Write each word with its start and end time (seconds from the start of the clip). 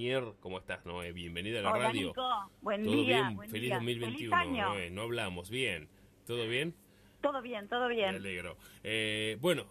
Linier. 0.00 0.24
¿Cómo 0.40 0.58
estás, 0.58 0.84
Noé? 0.86 1.12
Bienvenida 1.12 1.58
a 1.60 1.62
la 1.62 1.72
Hola, 1.72 1.84
radio. 1.88 2.08
Nico. 2.08 2.50
Buen 2.62 2.84
¿Todo 2.84 2.94
día. 2.94 3.04
bien? 3.22 3.36
buen 3.36 3.50
Feliz 3.50 3.64
día. 3.66 3.74
2021, 3.76 4.16
Feliz 4.16 4.32
año. 4.50 4.68
Noé. 4.70 4.90
No 4.90 5.02
hablamos. 5.02 5.50
Bien. 5.50 5.88
¿Todo 6.26 6.46
bien? 6.48 6.74
Todo 7.20 7.42
bien, 7.42 7.68
todo 7.68 7.88
Me 7.88 7.94
bien. 7.96 8.14
alegro. 8.14 8.56
Eh, 8.82 9.36
bueno, 9.42 9.64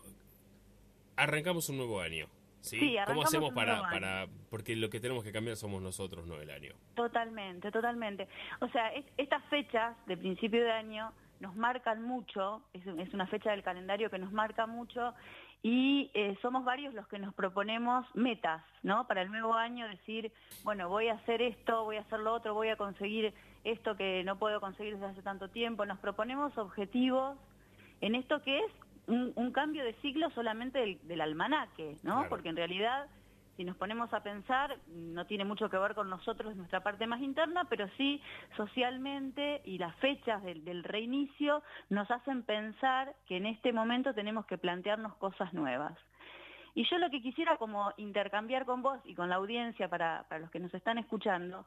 arrancamos 1.16 1.68
un 1.70 1.78
nuevo 1.78 2.00
año. 2.00 2.28
¿sí? 2.62 2.80
Sí, 2.80 2.96
¿Cómo 3.08 3.24
hacemos 3.24 3.54
para, 3.54 3.82
para...? 3.82 4.28
Porque 4.52 4.76
lo 4.76 4.90
que 4.92 5.00
tenemos 5.00 5.24
que 5.24 5.32
cambiar 5.32 5.56
somos 5.56 5.82
nosotros, 5.82 6.28
no 6.28 6.40
el 6.40 6.52
año. 6.52 6.74
Totalmente, 6.96 7.72
totalmente. 7.72 8.28
O 8.60 8.68
sea, 8.68 8.90
es- 8.90 9.06
estas 9.18 9.44
fechas 9.46 9.96
de 10.06 10.16
principio 10.18 10.64
de 10.64 10.72
año 10.72 11.12
nos 11.40 11.56
marcan 11.56 12.04
mucho, 12.04 12.62
es, 12.74 12.86
es 12.86 13.14
una 13.16 13.26
fecha 13.28 13.52
del 13.52 13.64
calendario 13.64 14.10
que 14.12 14.20
nos 14.20 14.32
marca 14.32 14.68
mucho 14.68 15.14
y 15.62 16.10
eh, 16.14 16.38
somos 16.42 16.64
varios 16.64 16.94
los 16.94 17.08
que 17.08 17.20
nos 17.20 17.34
proponemos 17.34 18.06
metas, 18.16 18.64
¿no? 18.82 19.08
Para 19.08 19.22
el 19.22 19.30
nuevo 19.30 19.56
año 19.56 19.88
decir, 19.90 20.32
bueno, 20.64 20.88
voy 20.88 21.10
a 21.10 21.16
hacer 21.16 21.42
esto, 21.42 21.84
voy 21.84 21.98
a 21.98 22.02
hacer 22.02 22.20
lo 22.20 22.34
otro, 22.34 22.54
voy 22.54 22.70
a 22.70 22.78
conseguir 22.78 23.34
esto 23.66 23.98
que 23.98 24.24
no 24.24 24.38
puedo 24.38 24.62
conseguir 24.62 24.94
desde 24.94 25.08
hace 25.08 25.22
tanto 25.22 25.50
tiempo. 25.50 25.86
Nos 25.86 26.00
proponemos 26.00 26.58
objetivos 26.58 27.38
en 28.00 28.16
esto 28.16 28.42
que 28.42 28.60
es 28.60 28.72
un, 29.08 29.34
un 29.36 29.52
cambio 29.52 29.84
de 29.84 29.94
ciclo 29.96 30.30
solamente 30.30 30.80
del, 30.80 31.08
del 31.08 31.20
almanaque, 31.20 31.98
¿no? 32.04 32.14
Claro. 32.16 32.30
Porque 32.30 32.50
en 32.50 32.56
realidad, 32.56 33.08
si 33.60 33.66
nos 33.66 33.76
ponemos 33.76 34.14
a 34.14 34.24
pensar, 34.24 34.78
no 34.88 35.26
tiene 35.26 35.44
mucho 35.44 35.70
que 35.70 35.78
ver 35.78 35.94
con 35.94 36.10
nosotros, 36.10 36.56
nuestra 36.56 36.80
parte 36.80 37.06
más 37.08 37.20
interna, 37.20 37.66
pero 37.66 37.90
sí 37.98 38.22
socialmente 38.56 39.62
y 39.66 39.78
las 39.78 39.94
fechas 39.98 40.42
del, 40.44 40.82
reinicio 40.82 41.62
nos 41.90 42.10
hacen 42.10 42.44
pensar 42.44 43.14
que 43.28 43.36
en 43.36 43.46
este 43.46 43.74
momento 43.74 44.14
tenemos 44.14 44.46
que 44.46 44.58
plantearnos 44.58 45.14
cosas 45.18 45.54
nuevas. 45.54 45.92
Y 46.74 46.90
yo 46.90 47.00
lo 47.00 47.10
que 47.10 47.22
quisiera 47.22 47.58
como 47.58 47.92
intercambiar 47.98 48.64
con 48.64 48.82
vos 48.82 49.02
y 49.04 49.14
con 49.14 49.28
la 49.28 49.36
audiencia 49.36 49.90
para 49.90 50.26
los 50.40 50.50
que 50.52 50.62
nos 50.62 50.74
están 50.74 50.98
escuchando, 50.98 51.66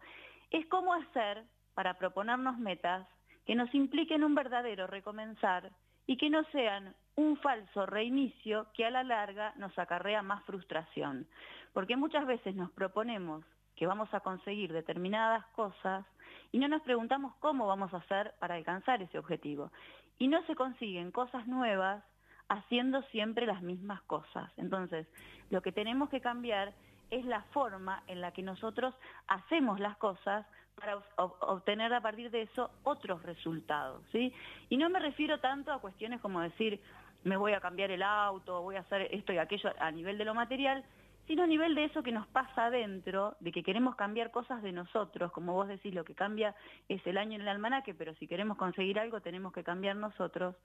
es 0.50 0.64
cómo 0.68 0.94
hacer 0.94 1.44
para 1.74 1.98
proponernos 1.98 2.56
metas 2.56 3.06
que 3.44 3.54
nos 3.54 3.68
impliquen 3.74 4.24
un 4.24 4.34
verdadero 4.34 4.86
recomenzar 4.86 5.70
y 6.06 6.16
que 6.16 6.30
no 6.30 6.42
sean 6.52 6.94
un 7.16 7.36
falso 7.38 7.86
reinicio 7.86 8.66
que 8.74 8.86
a 8.86 8.90
la 8.90 9.02
larga 9.04 9.52
nos 9.56 9.78
acarrea 9.78 10.22
más 10.22 10.42
frustración. 10.44 11.26
Porque 11.72 11.96
muchas 11.96 12.26
veces 12.26 12.54
nos 12.54 12.70
proponemos 12.70 13.44
que 13.76 13.86
vamos 13.86 14.12
a 14.14 14.20
conseguir 14.20 14.72
determinadas 14.72 15.44
cosas 15.48 16.06
y 16.52 16.58
no 16.58 16.68
nos 16.68 16.82
preguntamos 16.82 17.34
cómo 17.36 17.66
vamos 17.66 17.92
a 17.94 17.98
hacer 17.98 18.34
para 18.38 18.54
alcanzar 18.54 19.02
ese 19.02 19.18
objetivo. 19.18 19.72
Y 20.18 20.28
no 20.28 20.42
se 20.46 20.54
consiguen 20.54 21.10
cosas 21.10 21.46
nuevas 21.46 22.04
haciendo 22.48 23.02
siempre 23.04 23.46
las 23.46 23.62
mismas 23.62 24.02
cosas. 24.02 24.52
Entonces, 24.56 25.06
lo 25.50 25.62
que 25.62 25.72
tenemos 25.72 26.10
que 26.10 26.20
cambiar 26.20 26.74
es 27.10 27.24
la 27.24 27.42
forma 27.44 28.02
en 28.06 28.20
la 28.20 28.32
que 28.32 28.42
nosotros 28.42 28.94
hacemos 29.26 29.80
las 29.80 29.96
cosas 29.96 30.46
para 30.76 30.96
ob- 30.96 31.36
obtener 31.40 31.92
a 31.92 32.00
partir 32.00 32.30
de 32.30 32.42
eso 32.42 32.70
otros 32.84 33.22
resultados, 33.22 34.02
¿sí? 34.12 34.32
Y 34.70 34.76
no 34.76 34.88
me 34.88 34.98
refiero 34.98 35.38
tanto 35.38 35.72
a 35.72 35.80
cuestiones 35.80 36.20
como 36.20 36.40
decir, 36.40 36.80
me 37.24 37.36
voy 37.36 37.52
a 37.52 37.60
cambiar 37.60 37.90
el 37.90 38.02
auto, 38.02 38.62
voy 38.62 38.76
a 38.76 38.80
hacer 38.80 39.08
esto 39.12 39.32
y 39.32 39.38
aquello 39.38 39.70
a 39.78 39.90
nivel 39.90 40.18
de 40.18 40.24
lo 40.24 40.34
material, 40.34 40.84
sino 41.26 41.44
a 41.44 41.46
nivel 41.46 41.74
de 41.74 41.84
eso 41.84 42.02
que 42.02 42.12
nos 42.12 42.26
pasa 42.26 42.66
adentro, 42.66 43.36
de 43.40 43.52
que 43.52 43.62
queremos 43.62 43.94
cambiar 43.94 44.30
cosas 44.30 44.62
de 44.62 44.72
nosotros, 44.72 45.30
como 45.32 45.54
vos 45.54 45.68
decís, 45.68 45.94
lo 45.94 46.04
que 46.04 46.14
cambia 46.14 46.54
es 46.88 47.06
el 47.06 47.16
año 47.16 47.36
en 47.36 47.42
el 47.42 47.48
almanaque, 47.48 47.94
pero 47.94 48.14
si 48.16 48.26
queremos 48.26 48.56
conseguir 48.56 48.98
algo 48.98 49.20
tenemos 49.20 49.52
que 49.52 49.62
cambiar 49.62 49.96
nosotros, 49.96 50.56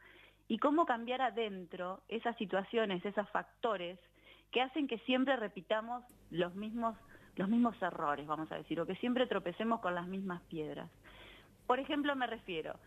y 0.47 0.59
cómo 0.59 0.85
cambiar 0.85 1.21
adentro 1.21 2.01
esas 2.07 2.35
situaciones, 2.37 3.05
esos 3.05 3.29
factores 3.29 3.99
que 4.51 4.61
hacen 4.61 4.87
que 4.87 4.97
siempre 4.99 5.35
repitamos 5.35 6.03
los 6.31 6.55
mismos, 6.55 6.95
los 7.35 7.49
mismos 7.49 7.79
errores, 7.81 8.25
vamos 8.25 8.51
a 8.51 8.55
decir, 8.55 8.79
o 8.79 8.85
que 8.85 8.95
siempre 8.95 9.27
tropecemos 9.27 9.81
con 9.81 9.93
las 9.93 10.07
mismas 10.07 10.41
piedras. 10.43 10.89
Por 11.67 11.79
ejemplo, 11.79 12.15
me 12.15 12.27
refiero, 12.27 12.79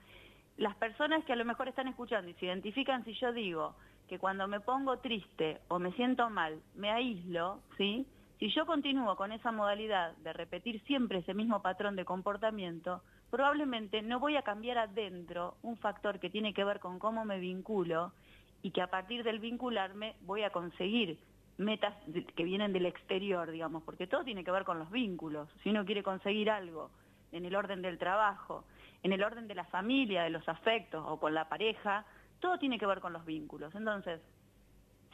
las 0.61 0.77
personas 0.77 1.25
que 1.25 1.33
a 1.33 1.37
lo 1.37 1.47
mejor 1.47 1.69
están 1.69 1.89
escuchando 1.89 2.31
y 2.31 2.35
se 2.35 2.45
identifican 2.45 3.03
si 3.07 3.15
yo 3.15 3.33
digo 3.33 3.75
que 4.07 4.19
cuando 4.19 4.47
me 4.47 4.61
pongo 4.61 4.99
triste 4.99 5.59
o 5.69 5.79
me 5.79 5.91
siento 5.93 6.29
mal, 6.29 6.61
me 6.75 6.91
aíslo, 6.91 7.61
¿sí? 7.79 8.07
Si 8.39 8.51
yo 8.51 8.67
continúo 8.67 9.17
con 9.17 9.33
esa 9.33 9.53
modalidad 9.53 10.15
de 10.19 10.35
repetir 10.35 10.83
siempre 10.83 11.21
ese 11.21 11.33
mismo 11.33 11.63
patrón 11.63 11.97
de 11.97 12.05
comportamiento, 12.05 13.01
probablemente 13.31 14.03
no 14.03 14.21
voy 14.21 14.37
a 14.37 14.43
cambiar 14.43 14.77
adentro 14.77 15.55
un 15.63 15.79
factor 15.79 16.21
que 16.21 16.29
tiene 16.29 16.53
que 16.53 16.65
ver 16.65 16.79
con 16.79 16.99
cómo 16.99 17.25
me 17.25 17.39
vinculo 17.39 18.13
y 18.61 18.71
que 18.71 18.83
a 18.83 18.91
partir 18.91 19.25
del 19.25 19.39
vincularme 19.39 20.17
voy 20.27 20.43
a 20.43 20.51
conseguir 20.51 21.19
metas 21.57 21.95
que 22.37 22.45
vienen 22.45 22.75
del 22.75 22.85
exterior, 22.85 23.51
digamos, 23.51 23.83
porque 23.83 24.07
todo 24.07 24.25
tiene 24.25 24.45
que 24.45 24.51
ver 24.51 24.65
con 24.65 24.79
los 24.79 24.91
vínculos. 24.91 25.49
Si 25.63 25.71
uno 25.71 25.87
quiere 25.87 26.03
conseguir 26.03 26.51
algo 26.51 26.91
en 27.33 27.47
el 27.47 27.57
orden 27.57 27.81
del 27.81 27.97
trabajo, 27.97 28.65
en 29.03 29.13
el 29.13 29.23
orden 29.23 29.49
de 29.49 29.55
la 29.55 29.65
familia, 29.65 30.23
de 30.23 30.31
los 30.31 30.49
afectos 30.49 31.05
o 31.07 31.19
con 31.19 31.35
la 31.35 31.49
pareja, 31.49 32.05
todo 32.41 32.59
tiene 32.59 32.79
que 32.79 32.87
ver 32.87 33.01
con 33.01 33.13
los 33.13 33.25
vínculos. 33.25 33.75
Entonces, 33.75 34.21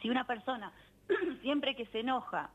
si 0.01 0.11
una 0.11 0.27
persona 0.27 0.73
siempre 1.43 1.75
que 1.77 1.87
se 1.87 2.01
enoja, 2.01 2.51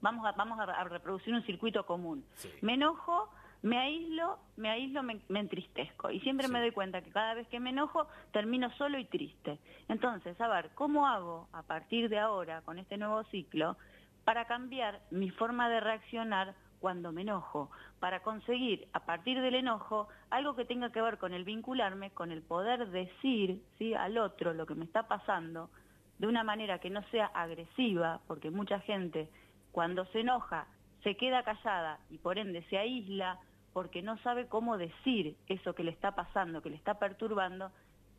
vamos 0.00 0.26
a, 0.26 0.32
vamos 0.32 0.58
a, 0.60 0.84
reproducir 0.84 1.34
un 1.34 1.42
circuito 1.44 1.84
común, 1.86 2.24
Sí. 2.34 2.50
me 2.62 2.74
enojo, 2.74 3.30
me 3.62 3.78
aíslo, 3.78 4.38
me 4.56 4.68
aíslo, 4.68 5.02
me, 5.02 5.20
me 5.28 5.40
entristezco. 5.40 6.10
Y 6.10 6.20
siempre 6.20 6.46
Sí. 6.46 6.52
me 6.52 6.60
doy 6.60 6.72
cuenta 6.72 7.00
que 7.00 7.10
cada 7.10 7.32
vez 7.34 7.48
que 7.48 7.60
me 7.60 7.70
enojo 7.70 8.06
termino 8.32 8.70
solo 8.76 8.98
y 8.98 9.06
triste. 9.06 9.58
Entonces, 9.88 10.38
a 10.40 10.48
ver, 10.48 10.70
¿cómo 10.74 11.06
hago 11.06 11.48
a 11.52 11.62
partir 11.62 12.10
de 12.10 12.18
ahora, 12.18 12.60
con 12.62 12.78
este 12.78 12.98
nuevo 12.98 13.22
ciclo, 13.24 13.78
para 14.24 14.46
cambiar 14.46 15.00
mi 15.10 15.30
forma 15.30 15.68
de 15.68 15.80
reaccionar 15.80 16.54
cuando 16.84 17.12
me 17.12 17.22
enojo? 17.22 17.70
Para 17.98 18.20
conseguir, 18.20 18.88
a 18.92 19.06
partir 19.06 19.40
del 19.40 19.54
enojo, 19.54 20.06
algo 20.28 20.54
que 20.54 20.66
tenga 20.66 20.92
que 20.92 21.00
ver 21.00 21.16
con 21.16 21.32
el 21.32 21.42
vincularme, 21.42 22.10
con 22.10 22.30
el 22.30 22.42
poder 22.42 22.88
decir 22.90 23.62
al 23.96 24.18
otro 24.18 24.52
lo 24.52 24.66
que 24.66 24.74
me 24.74 24.84
está 24.84 25.08
pasando 25.08 25.70
de 26.18 26.26
una 26.26 26.44
manera 26.44 26.80
que 26.80 26.90
no 26.90 27.02
sea 27.04 27.24
agresiva, 27.32 28.20
porque 28.26 28.50
mucha 28.50 28.80
gente 28.80 29.30
cuando 29.72 30.04
se 30.12 30.20
enoja 30.20 30.66
se 31.02 31.16
queda 31.16 31.42
callada 31.42 32.00
y 32.10 32.18
por 32.18 32.36
ende 32.36 32.62
se 32.68 32.76
aísla 32.76 33.38
porque 33.72 34.02
no 34.02 34.18
sabe 34.18 34.46
cómo 34.46 34.76
decir 34.76 35.36
eso 35.48 35.74
que 35.74 35.84
le 35.84 35.90
está 35.90 36.14
pasando, 36.14 36.60
que 36.60 36.68
le 36.68 36.76
está 36.76 36.98
perturbando, 36.98 37.72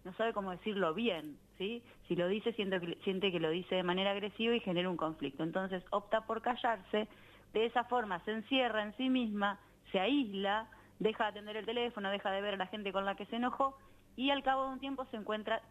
no 0.06 0.14
sabe 0.14 0.34
cómo 0.34 0.50
decirlo 0.50 0.96
bien, 0.96 1.38
¿sí? 1.59 1.84
Si 2.08 2.16
lo 2.16 2.28
dice 2.28 2.52
siente 2.54 2.98
siente 3.04 3.31
que 3.31 3.40
lo 3.40 3.52
dice 3.52 3.75
de 3.75 3.84
manera 3.84 4.09
agresiva 4.09 4.56
y 4.56 4.59
genera 4.59 4.90
un 4.90 4.98
conflicto. 4.98 5.44
Entonces 5.44 5.84
opta 5.92 6.22
por 6.22 6.42
callarse, 6.42 7.08
de 7.56 7.66
esa 7.66 7.86
forma 7.86 8.20
se 8.26 8.32
encierra 8.32 8.84
en 8.84 8.94
sí 8.98 9.10
misma, 9.10 9.58
se 9.94 9.98
aísla, 9.98 10.68
deja 11.00 11.24
de 11.24 11.30
atender 11.30 11.56
el 11.56 11.66
teléfono, 11.66 12.12
deja 12.12 12.30
de 12.30 12.42
ver 12.42 12.56
a 12.56 12.58
la 12.58 12.68
gente 12.68 12.92
con 12.92 13.06
la 13.06 13.16
que 13.16 13.26
se 13.28 13.38
enojó 13.38 13.78
y 14.18 14.30
al 14.30 14.44
cabo 14.44 14.66
de 14.66 14.74
un 14.74 14.80
tiempo 14.82 15.06
se 15.06 15.16
encuentra 15.16 15.62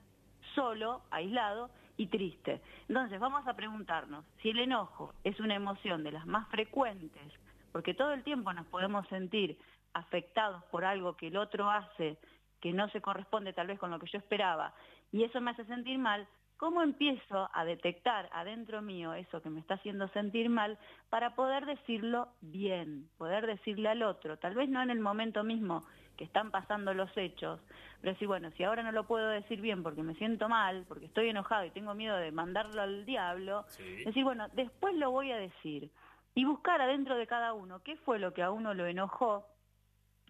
solo, 0.54 1.02
aislado 1.10 1.68
y 1.98 2.06
triste. 2.06 2.62
Entonces 2.88 3.20
vamos 3.20 3.46
a 3.46 3.52
preguntarnos 3.52 4.24
si 4.40 4.48
el 4.48 4.60
enojo 4.60 5.12
es 5.24 5.38
una 5.40 5.56
emoción 5.56 6.02
de 6.02 6.12
las 6.12 6.24
más 6.24 6.48
frecuentes, 6.48 7.30
porque 7.70 7.92
todo 7.92 8.14
el 8.14 8.24
tiempo 8.24 8.50
nos 8.54 8.66
podemos 8.68 9.06
sentir 9.08 9.58
afectados 9.92 10.64
por 10.70 10.86
algo 10.86 11.18
que 11.18 11.26
el 11.26 11.36
otro 11.36 11.70
hace 11.70 12.16
que 12.62 12.72
no 12.72 12.88
se 12.88 13.02
corresponde 13.02 13.52
tal 13.52 13.66
vez 13.66 13.78
con 13.78 13.90
lo 13.90 13.98
que 13.98 14.10
yo 14.10 14.16
esperaba 14.16 14.72
y 15.12 15.22
eso 15.22 15.38
me 15.42 15.50
hace 15.50 15.66
sentir 15.66 15.98
mal, 15.98 16.26
¿cómo 16.64 16.80
empiezo 16.80 17.50
a 17.52 17.66
detectar 17.66 18.30
adentro 18.32 18.80
mío 18.80 19.12
eso 19.12 19.42
que 19.42 19.50
me 19.50 19.60
está 19.60 19.74
haciendo 19.74 20.08
sentir 20.08 20.48
mal 20.48 20.78
para 21.10 21.34
poder 21.34 21.66
decirlo 21.66 22.28
bien, 22.40 23.10
poder 23.18 23.46
decirle 23.46 23.90
al 23.90 24.02
otro, 24.02 24.38
tal 24.38 24.54
vez 24.54 24.70
no 24.70 24.80
en 24.80 24.88
el 24.88 24.98
momento 24.98 25.44
mismo 25.44 25.84
que 26.16 26.24
están 26.24 26.50
pasando 26.50 26.94
los 26.94 27.14
hechos, 27.18 27.60
pero 28.00 28.14
decir, 28.14 28.28
bueno, 28.28 28.50
si 28.52 28.64
ahora 28.64 28.82
no 28.82 28.92
lo 28.92 29.04
puedo 29.04 29.28
decir 29.28 29.60
bien 29.60 29.82
porque 29.82 30.02
me 30.02 30.14
siento 30.14 30.48
mal, 30.48 30.86
porque 30.88 31.04
estoy 31.04 31.28
enojado 31.28 31.66
y 31.66 31.70
tengo 31.70 31.92
miedo 31.92 32.16
de 32.16 32.32
mandarlo 32.32 32.80
al 32.80 33.04
diablo, 33.04 33.64
Sí. 33.68 34.02
decir, 34.02 34.24
bueno, 34.24 34.48
después 34.54 34.94
lo 34.94 35.10
voy 35.10 35.32
a 35.32 35.36
decir 35.36 35.90
y 36.34 36.46
buscar 36.46 36.80
adentro 36.80 37.18
de 37.18 37.26
cada 37.26 37.52
uno 37.52 37.82
qué 37.82 37.96
fue 37.98 38.18
lo 38.18 38.32
que 38.32 38.42
a 38.42 38.50
uno 38.50 38.72
lo 38.72 38.86
enojó, 38.86 39.46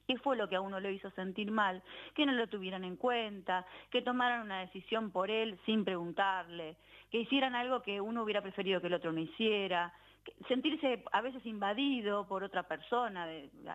qué 0.06 0.18
fue 0.18 0.36
lo 0.36 0.48
que 0.48 0.56
a 0.56 0.60
uno 0.60 0.80
lo 0.80 0.90
hizo 0.90 1.10
sentir 1.10 1.50
mal, 1.50 1.82
que 2.14 2.26
no 2.26 2.32
lo 2.32 2.46
tuvieran 2.48 2.84
en 2.84 2.96
cuenta, 2.96 3.66
que 3.90 4.02
tomaran 4.02 4.42
una 4.42 4.60
decisión 4.60 5.10
por 5.10 5.30
él 5.30 5.58
sin 5.64 5.84
preguntarle, 5.84 6.76
que 7.10 7.18
hicieran 7.18 7.54
algo 7.54 7.82
que 7.82 8.00
uno 8.00 8.22
hubiera 8.22 8.42
preferido 8.42 8.80
que 8.80 8.88
el 8.88 8.94
otro 8.94 9.12
no 9.12 9.20
hiciera, 9.20 9.92
sentirse 10.48 11.04
a 11.12 11.20
veces 11.20 11.44
invadido 11.46 12.26
por 12.26 12.42
otra 12.42 12.62
persona, 12.64 13.28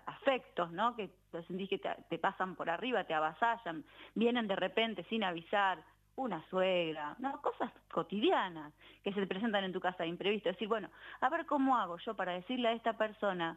afectos, 0.06 0.70
¿no? 0.72 0.96
Que 0.96 1.10
sentís 1.46 1.68
que 1.68 1.78
te, 1.78 2.18
pasan 2.18 2.56
por 2.56 2.70
arriba, 2.70 3.04
te 3.04 3.14
avasallan, 3.14 3.84
vienen 4.14 4.48
de 4.48 4.56
repente 4.56 5.04
sin 5.04 5.24
avisar, 5.24 5.82
una 6.16 6.44
suegra, 6.50 7.16
no, 7.18 7.40
cosas 7.40 7.72
cotidianas 7.90 8.74
que 9.02 9.12
se 9.12 9.26
presentan 9.26 9.64
en 9.64 9.72
tu 9.72 9.80
casa 9.80 10.02
de 10.02 10.10
imprevisto. 10.10 10.50
Decir, 10.50 10.68
bueno, 10.68 10.90
a 11.20 11.28
ver 11.30 11.46
cómo 11.46 11.76
hago 11.78 11.96
yo 11.98 12.14
para 12.14 12.32
decirle 12.32 12.68
a 12.68 12.72
esta 12.72 12.92
persona 12.94 13.56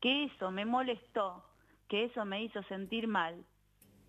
que 0.00 0.24
eso 0.24 0.50
me 0.50 0.64
molestó, 0.64 1.44
que 1.88 2.04
eso 2.04 2.24
me 2.24 2.42
hizo 2.42 2.62
sentir 2.64 3.08
mal, 3.08 3.44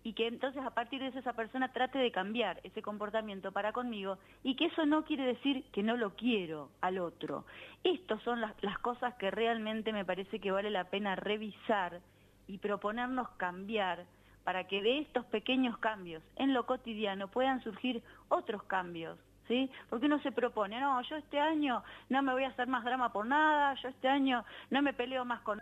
y 0.02 0.14
que 0.14 0.26
entonces 0.26 0.64
a 0.64 0.70
partir 0.70 1.00
de 1.00 1.08
eso 1.08 1.18
esa 1.18 1.34
persona 1.34 1.72
trate 1.72 1.98
de 1.98 2.10
cambiar 2.10 2.60
ese 2.64 2.82
comportamiento 2.82 3.52
para 3.52 3.72
conmigo 3.72 4.18
y 4.42 4.56
que 4.56 4.66
eso 4.66 4.86
no 4.86 5.04
quiere 5.04 5.24
decir 5.24 5.64
que 5.72 5.82
no 5.82 5.96
lo 5.96 6.14
quiero 6.16 6.70
al 6.80 6.98
otro. 6.98 7.44
Estas 7.84 8.22
son 8.22 8.40
las, 8.40 8.54
las 8.62 8.78
cosas 8.78 9.14
que 9.14 9.30
realmente 9.30 9.92
me 9.92 10.04
parece 10.04 10.40
que 10.40 10.52
vale 10.52 10.70
la 10.70 10.84
pena 10.84 11.16
revisar 11.16 12.00
y 12.46 12.58
proponernos 12.58 13.28
cambiar 13.32 14.06
para 14.44 14.66
que 14.66 14.82
de 14.82 15.00
estos 15.00 15.26
pequeños 15.26 15.76
cambios 15.78 16.22
en 16.36 16.54
lo 16.54 16.64
cotidiano 16.64 17.28
puedan 17.28 17.62
surgir 17.62 18.02
otros 18.28 18.62
cambios. 18.64 19.18
¿Sí? 19.48 19.68
Porque 19.88 20.06
uno 20.06 20.20
se 20.22 20.30
propone, 20.30 20.78
no, 20.78 21.02
yo 21.02 21.16
este 21.16 21.40
año 21.40 21.82
no 22.08 22.22
me 22.22 22.32
voy 22.32 22.44
a 22.44 22.50
hacer 22.50 22.68
más 22.68 22.84
drama 22.84 23.12
por 23.12 23.26
nada, 23.26 23.74
yo 23.82 23.88
este 23.88 24.06
año 24.06 24.44
no 24.70 24.80
me 24.80 24.92
peleo 24.92 25.24
más 25.24 25.40
con... 25.40 25.60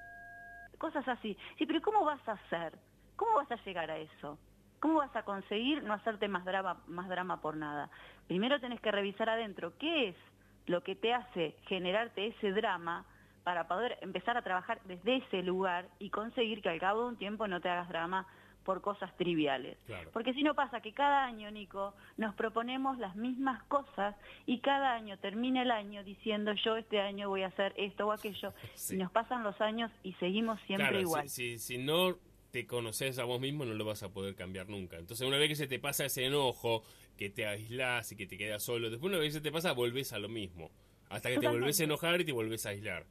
cosas 0.79 1.07
así. 1.09 1.37
Sí, 1.59 1.67
pero 1.67 1.81
¿cómo 1.83 2.05
vas 2.05 2.27
a 2.29 2.33
hacer? 2.33 2.79
¿Cómo 3.17 3.35
vas 3.35 3.51
a 3.51 3.63
llegar 3.65 3.91
a 3.91 3.99
eso? 3.99 4.39
¿Cómo 4.81 4.99
vas 4.99 5.15
a 5.17 5.25
conseguir 5.25 5.83
no 5.83 5.93
hacerte 5.93 6.29
más 6.29 6.45
drama, 6.45 6.83
más 6.87 7.09
drama 7.09 7.41
por 7.41 7.57
nada? 7.57 7.91
Primero 8.29 8.61
tenés 8.61 8.81
que 8.81 8.93
revisar 8.93 9.29
adentro 9.29 9.77
qué 9.79 10.09
es 10.09 10.17
lo 10.67 10.83
que 10.83 10.95
te 10.95 11.13
hace 11.13 11.57
generarte 11.67 12.29
ese 12.29 12.53
drama 12.53 13.05
para 13.43 13.67
poder 13.67 13.99
empezar 14.03 14.37
a 14.37 14.43
trabajar 14.43 14.81
desde 14.85 15.17
ese 15.17 15.43
lugar 15.43 15.89
y 15.99 16.11
conseguir 16.11 16.63
que 16.63 16.69
al 16.69 16.79
cabo 16.79 17.03
de 17.03 17.09
un 17.09 17.17
tiempo 17.17 17.49
no 17.49 17.61
te 17.61 17.69
hagas 17.69 17.89
drama 17.89 18.27
por 18.69 18.83
cosas 18.83 19.17
triviales. 19.17 19.79
Porque 20.13 20.35
si 20.35 20.43
no 20.43 20.55
pasa 20.55 20.83
que 20.83 20.93
cada 20.93 21.25
año, 21.25 21.51
Nico, 21.51 21.95
nos 22.19 22.35
proponemos 22.35 22.99
las 22.99 23.17
mismas 23.17 23.65
cosas 23.65 24.15
y 24.45 24.59
cada 24.59 24.93
año 24.93 25.17
termina 25.21 25.63
el 25.63 25.71
año 25.71 26.05
diciendo 26.05 26.53
yo 26.63 26.77
este 26.77 27.01
año 27.01 27.31
voy 27.31 27.45
a 27.45 27.47
hacer 27.47 27.73
esto 27.79 28.09
o 28.09 28.13
aquello 28.13 28.53
y 28.91 28.97
nos 28.97 29.11
pasan 29.11 29.43
los 29.43 29.59
años 29.63 29.91
y 30.03 30.13
seguimos 30.21 30.61
siempre 30.67 31.01
igual. 31.01 31.31
Si, 31.31 31.59
si 31.59 31.79
no 31.79 32.19
te 32.51 32.67
conoces 32.67 33.19
a 33.19 33.25
vos 33.25 33.41
mismo 33.41 33.65
no 33.65 33.73
lo 33.73 33.87
vas 33.87 34.03
a 34.03 34.11
poder 34.13 34.35
cambiar 34.35 34.69
nunca. 34.69 34.99
Entonces 34.99 35.27
una 35.27 35.39
vez 35.39 35.49
que 35.49 35.57
se 35.57 35.67
te 35.67 35.79
pasa 35.79 36.05
ese 36.05 36.27
enojo, 36.27 36.83
que 37.17 37.31
te 37.31 37.47
aislás 37.47 38.13
y 38.13 38.17
que 38.17 38.27
te 38.27 38.37
quedas 38.37 38.63
solo, 38.63 38.91
después 38.91 39.11
una 39.11 39.19
vez 39.19 39.29
que 39.29 39.39
se 39.39 39.41
te 39.41 39.51
pasa 39.51 39.73
volvés 39.73 40.13
a 40.13 40.19
lo 40.19 40.29
mismo. 40.29 40.71
Hasta 41.09 41.31
que 41.31 41.39
te 41.39 41.49
volvés 41.49 41.81
a 41.81 41.85
enojar 41.85 42.21
y 42.21 42.27
te 42.27 42.33
volvés 42.33 42.67
a 42.67 42.69
aislar. 42.69 43.07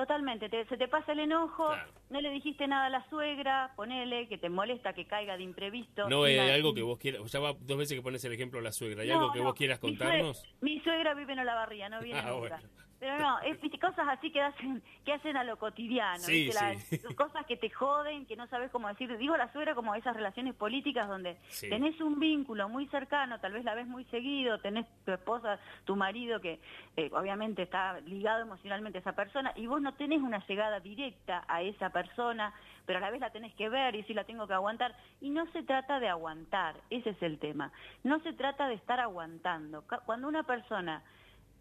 Totalmente, 0.00 0.48
se 0.48 0.78
te 0.78 0.88
pasa 0.88 1.12
el 1.12 1.20
enojo, 1.20 1.68
no 2.08 2.22
le 2.22 2.30
dijiste 2.30 2.66
nada 2.66 2.86
a 2.86 2.88
la 2.88 3.06
suegra, 3.10 3.74
ponele, 3.76 4.28
que 4.28 4.38
te 4.38 4.48
molesta 4.48 4.94
que 4.94 5.06
caiga 5.06 5.36
de 5.36 5.42
imprevisto. 5.42 6.08
No, 6.08 6.24
hay 6.24 6.38
algo 6.38 6.72
que 6.72 6.80
vos 6.80 6.98
quieras, 6.98 7.30
ya 7.30 7.38
va 7.38 7.52
dos 7.52 7.76
veces 7.76 7.98
que 7.98 8.02
pones 8.02 8.24
el 8.24 8.32
ejemplo 8.32 8.60
a 8.60 8.62
la 8.62 8.72
suegra, 8.72 9.02
¿hay 9.02 9.10
algo 9.10 9.30
que 9.30 9.40
vos 9.40 9.52
quieras 9.52 9.78
contarnos? 9.78 10.42
Mi 10.62 10.80
suegra, 10.80 11.12
vive 11.12 11.34
en 11.34 11.40
Olavarría, 11.40 11.90
no 11.90 12.00
viene 12.00 12.18
ah, 12.18 12.30
nunca. 12.30 12.62
Pero 13.00 13.18
no, 13.18 13.40
es 13.40 13.56
cosas 13.80 14.06
así 14.08 14.30
que 14.30 14.42
hacen, 14.42 14.82
que 15.06 15.14
hacen 15.14 15.34
a 15.36 15.42
lo 15.42 15.56
cotidiano, 15.56 16.22
cosas 17.16 17.46
que 17.46 17.56
te 17.56 17.70
joden, 17.70 18.26
que 18.26 18.36
no 18.36 18.46
sabes 18.48 18.70
cómo 18.70 18.88
decir. 18.88 19.16
Digo 19.16 19.36
la 19.38 19.50
suegra 19.52 19.74
como 19.74 19.94
esas 19.94 20.14
relaciones 20.14 20.54
políticas 20.54 21.08
donde 21.08 21.38
tenés 21.60 21.98
un 22.02 22.20
vínculo 22.20 22.68
muy 22.68 22.86
cercano, 22.88 23.40
tal 23.40 23.54
vez 23.54 23.64
la 23.64 23.74
ves 23.74 23.86
muy 23.86 24.04
seguido, 24.04 24.58
tenés 24.60 24.86
tu 25.06 25.12
esposa, 25.12 25.58
tu 25.84 25.96
marido 25.96 26.40
que 26.40 26.60
eh, 26.96 27.10
obviamente 27.14 27.62
está 27.62 28.00
ligado 28.00 28.42
emocionalmente 28.42 28.98
a 28.98 29.00
esa 29.00 29.12
persona 29.12 29.52
y 29.56 29.66
vos 29.66 29.80
no 29.80 29.94
tenés 29.94 30.20
una 30.20 30.46
llegada 30.46 30.78
directa 30.80 31.44
a 31.48 31.62
esa 31.62 31.88
persona, 31.88 32.52
pero 32.84 32.98
a 32.98 33.00
la 33.00 33.10
vez 33.10 33.20
la 33.20 33.30
tenés 33.30 33.54
que 33.54 33.70
ver 33.70 33.94
y 33.94 34.02
si 34.02 34.12
la 34.12 34.24
tengo 34.24 34.46
que 34.46 34.52
aguantar. 34.52 34.94
Y 35.22 35.30
no 35.30 35.50
se 35.52 35.62
trata 35.62 36.00
de 36.00 36.08
aguantar, 36.08 36.76
ese 36.90 37.10
es 37.10 37.22
el 37.22 37.38
tema. 37.38 37.72
No 38.04 38.20
se 38.20 38.34
trata 38.34 38.68
de 38.68 38.74
estar 38.74 39.00
aguantando. 39.00 39.84
Cuando 40.04 40.28
una 40.28 40.42
persona 40.42 41.02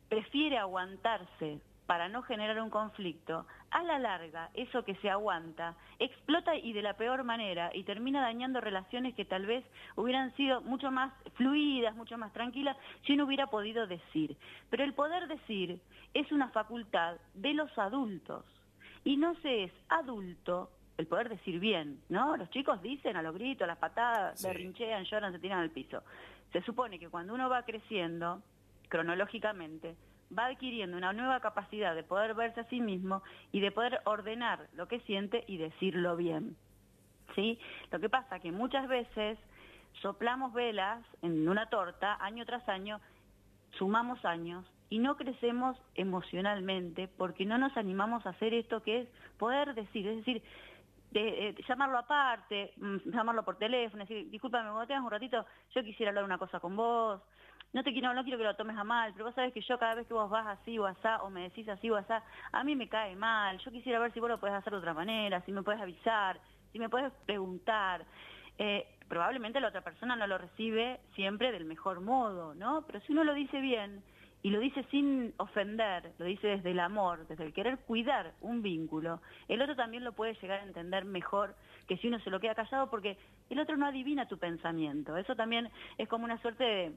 prefiere 0.10 0.58
aguantarse 0.58 1.60
para 1.86 2.08
no 2.08 2.22
generar 2.22 2.62
un 2.62 2.70
conflicto, 2.70 3.48
a 3.72 3.84
la 3.84 3.98
larga 3.98 4.52
eso 4.54 4.84
que 4.84 4.94
se 4.98 5.10
aguanta 5.10 5.76
explota 5.98 6.56
y 6.56 6.72
de 6.74 6.84
la 6.84 6.94
peor 6.94 7.24
manera 7.24 7.72
y 7.74 7.84
termina 7.84 8.22
dañando 8.22 8.62
relaciones 8.62 9.16
que 9.16 9.26
tal 9.26 9.48
vez 9.48 9.66
hubieran 9.96 10.36
sido 10.36 10.62
mucho 10.62 10.92
más 10.92 11.12
fluidas, 11.34 11.96
mucho 11.96 12.18
más 12.18 12.32
tranquilas 12.32 12.78
si 13.06 13.14
uno 13.14 13.26
hubiera 13.26 13.48
podido 13.48 13.88
decir. 13.88 14.38
Pero 14.70 14.84
el 14.84 14.94
poder 14.94 15.28
decir 15.28 15.82
es 16.14 16.32
una 16.32 16.50
facultad 16.50 17.18
de 17.34 17.54
los 17.54 17.76
adultos 17.78 18.46
y 19.04 19.18
no 19.18 19.34
se 19.42 19.64
es 19.64 19.72
adulto 19.90 20.70
el 20.98 21.08
poder 21.08 21.30
decir 21.30 21.60
bien, 21.60 22.02
¿no? 22.10 22.36
Los 22.38 22.50
chicos 22.50 22.82
dicen 22.82 23.16
a 23.16 23.22
los 23.22 23.34
gritos, 23.34 23.64
a 23.64 23.68
las 23.68 23.78
patadas, 23.78 24.44
berrinchean, 24.44 25.06
lloran, 25.06 25.32
se 25.32 25.40
tiran 25.40 25.60
al 25.60 25.72
piso. 25.72 26.04
Se 26.52 26.62
supone 26.62 27.00
que 27.00 27.10
cuando 27.10 27.34
uno 27.34 27.50
va 27.50 27.64
creciendo, 27.64 28.44
cronológicamente, 28.90 29.96
va 30.38 30.48
adquiriendo 30.48 30.98
una 30.98 31.14
nueva 31.14 31.40
capacidad 31.40 31.96
de 31.96 32.04
poder 32.04 32.34
verse 32.34 32.62
a 32.62 32.70
sí 32.70 32.82
mismo 32.82 33.24
y 33.52 33.62
de 33.62 33.72
poder 33.72 34.02
ordenar 34.06 34.68
lo 34.74 34.88
que 34.88 35.00
siente 35.02 35.44
y 35.48 35.58
decirlo 35.58 36.16
bien. 36.16 36.56
¿Sí? 37.36 37.60
Lo 37.92 38.00
que 38.00 38.10
pasa 38.10 38.40
que 38.40 38.52
muchas 38.52 38.88
veces 38.88 39.38
soplamos 40.02 40.54
velas 40.54 41.04
en 41.22 41.48
una 41.48 41.68
torta 41.68 42.18
año 42.20 42.46
tras 42.46 42.68
año, 42.68 43.00
sumamos 43.78 44.24
años 44.26 44.66
y 44.90 45.00
no 45.00 45.16
crecemos 45.16 45.78
emocionalmente 45.96 47.08
porque 47.08 47.46
no 47.46 47.58
nos 47.58 47.76
animamos 47.78 48.26
a 48.26 48.32
hacer 48.32 48.54
esto 48.54 48.82
que 48.82 49.02
es 49.02 49.10
poder 49.38 49.76
decir, 49.76 50.08
es 50.08 50.18
decir, 50.18 50.44
de, 51.12 51.56
llamarlo 51.68 51.98
aparte, 51.98 52.74
mm, 52.78 53.12
llamarlo 53.12 53.44
por 53.44 53.58
teléfono, 53.58 54.04
decir, 54.04 54.30
discúlpame, 54.30 54.70
cuando 54.70 54.88
tengas 54.88 55.04
un 55.04 55.12
ratito, 55.12 55.46
yo 55.74 55.84
quisiera 55.84 56.10
hablar 56.10 56.24
una 56.24 56.38
cosa 56.38 56.60
con 56.60 56.76
vos, 56.76 57.22
no 57.74 57.84
te 57.84 57.92
quiero, 57.92 58.14
no 58.14 58.24
quiero 58.24 58.38
que 58.38 58.44
lo 58.44 58.56
tomes 58.56 58.78
a 58.78 58.84
mal, 58.84 59.12
pero 59.14 59.26
vos 59.26 59.36
sabés 59.36 59.54
que 59.54 59.62
yo 59.62 59.78
cada 59.78 59.96
vez 59.96 60.08
que 60.08 60.14
vos 60.14 60.30
vas 60.30 60.48
así 60.48 60.80
o 60.80 60.86
asá, 60.86 61.22
o 61.24 61.30
me 61.30 61.44
decís 61.44 61.68
así 61.70 61.90
o 61.90 61.96
asá, 61.96 62.24
a 62.52 62.64
mí 62.64 62.76
me 62.76 62.90
cae 62.90 63.16
mal, 63.16 63.60
yo 63.60 63.72
quisiera 63.72 64.00
ver 64.00 64.12
si 64.12 64.20
vos 64.20 64.30
lo 64.30 64.40
podés 64.40 64.56
hacer 64.56 64.74
de 64.74 64.80
otra 64.80 64.94
manera, 64.94 65.42
si 65.42 65.52
me 65.52 65.62
puedes 65.62 65.82
avisar, 65.82 66.40
si 66.72 66.80
me 66.80 66.90
puedes 66.90 67.12
preguntar. 67.26 68.06
Eh, 68.58 68.86
probablemente 69.08 69.60
la 69.60 69.70
otra 69.70 69.82
persona 69.82 70.16
no 70.16 70.28
lo 70.28 70.38
recibe 70.38 71.00
siempre 71.16 71.52
del 71.52 71.66
mejor 71.66 72.02
modo, 72.02 72.54
¿no? 72.56 72.84
Pero 72.88 73.00
si 73.02 73.12
uno 73.12 73.24
lo 73.24 73.34
dice 73.34 73.62
bien 73.62 74.04
y 74.42 74.50
lo 74.50 74.60
dice 74.60 74.84
sin 74.92 75.34
ofender, 75.38 76.14
lo 76.18 76.26
dice 76.26 76.48
desde 76.48 76.72
el 76.72 76.80
amor, 76.80 77.28
desde 77.28 77.46
el 77.46 77.54
querer 77.54 77.80
cuidar 77.80 78.34
un 78.42 78.62
vínculo, 78.62 79.22
el 79.48 79.62
otro 79.62 79.76
también 79.76 80.04
lo 80.04 80.14
puede 80.14 80.34
llegar 80.36 80.60
a 80.60 80.64
entender 80.64 81.06
mejor 81.06 81.56
que 81.88 81.98
si 81.98 82.08
uno 82.08 82.20
se 82.20 82.30
lo 82.30 82.40
queda 82.40 82.56
callado 82.56 82.90
porque 82.90 83.18
el 83.50 83.60
otro 83.60 83.78
no 83.78 83.86
adivina 83.86 84.28
tu 84.28 84.38
pensamiento. 84.38 85.18
Eso 85.18 85.36
también 85.36 85.70
es 85.98 86.08
como 86.08 86.26
una 86.26 86.42
suerte 86.42 86.64
de 86.64 86.94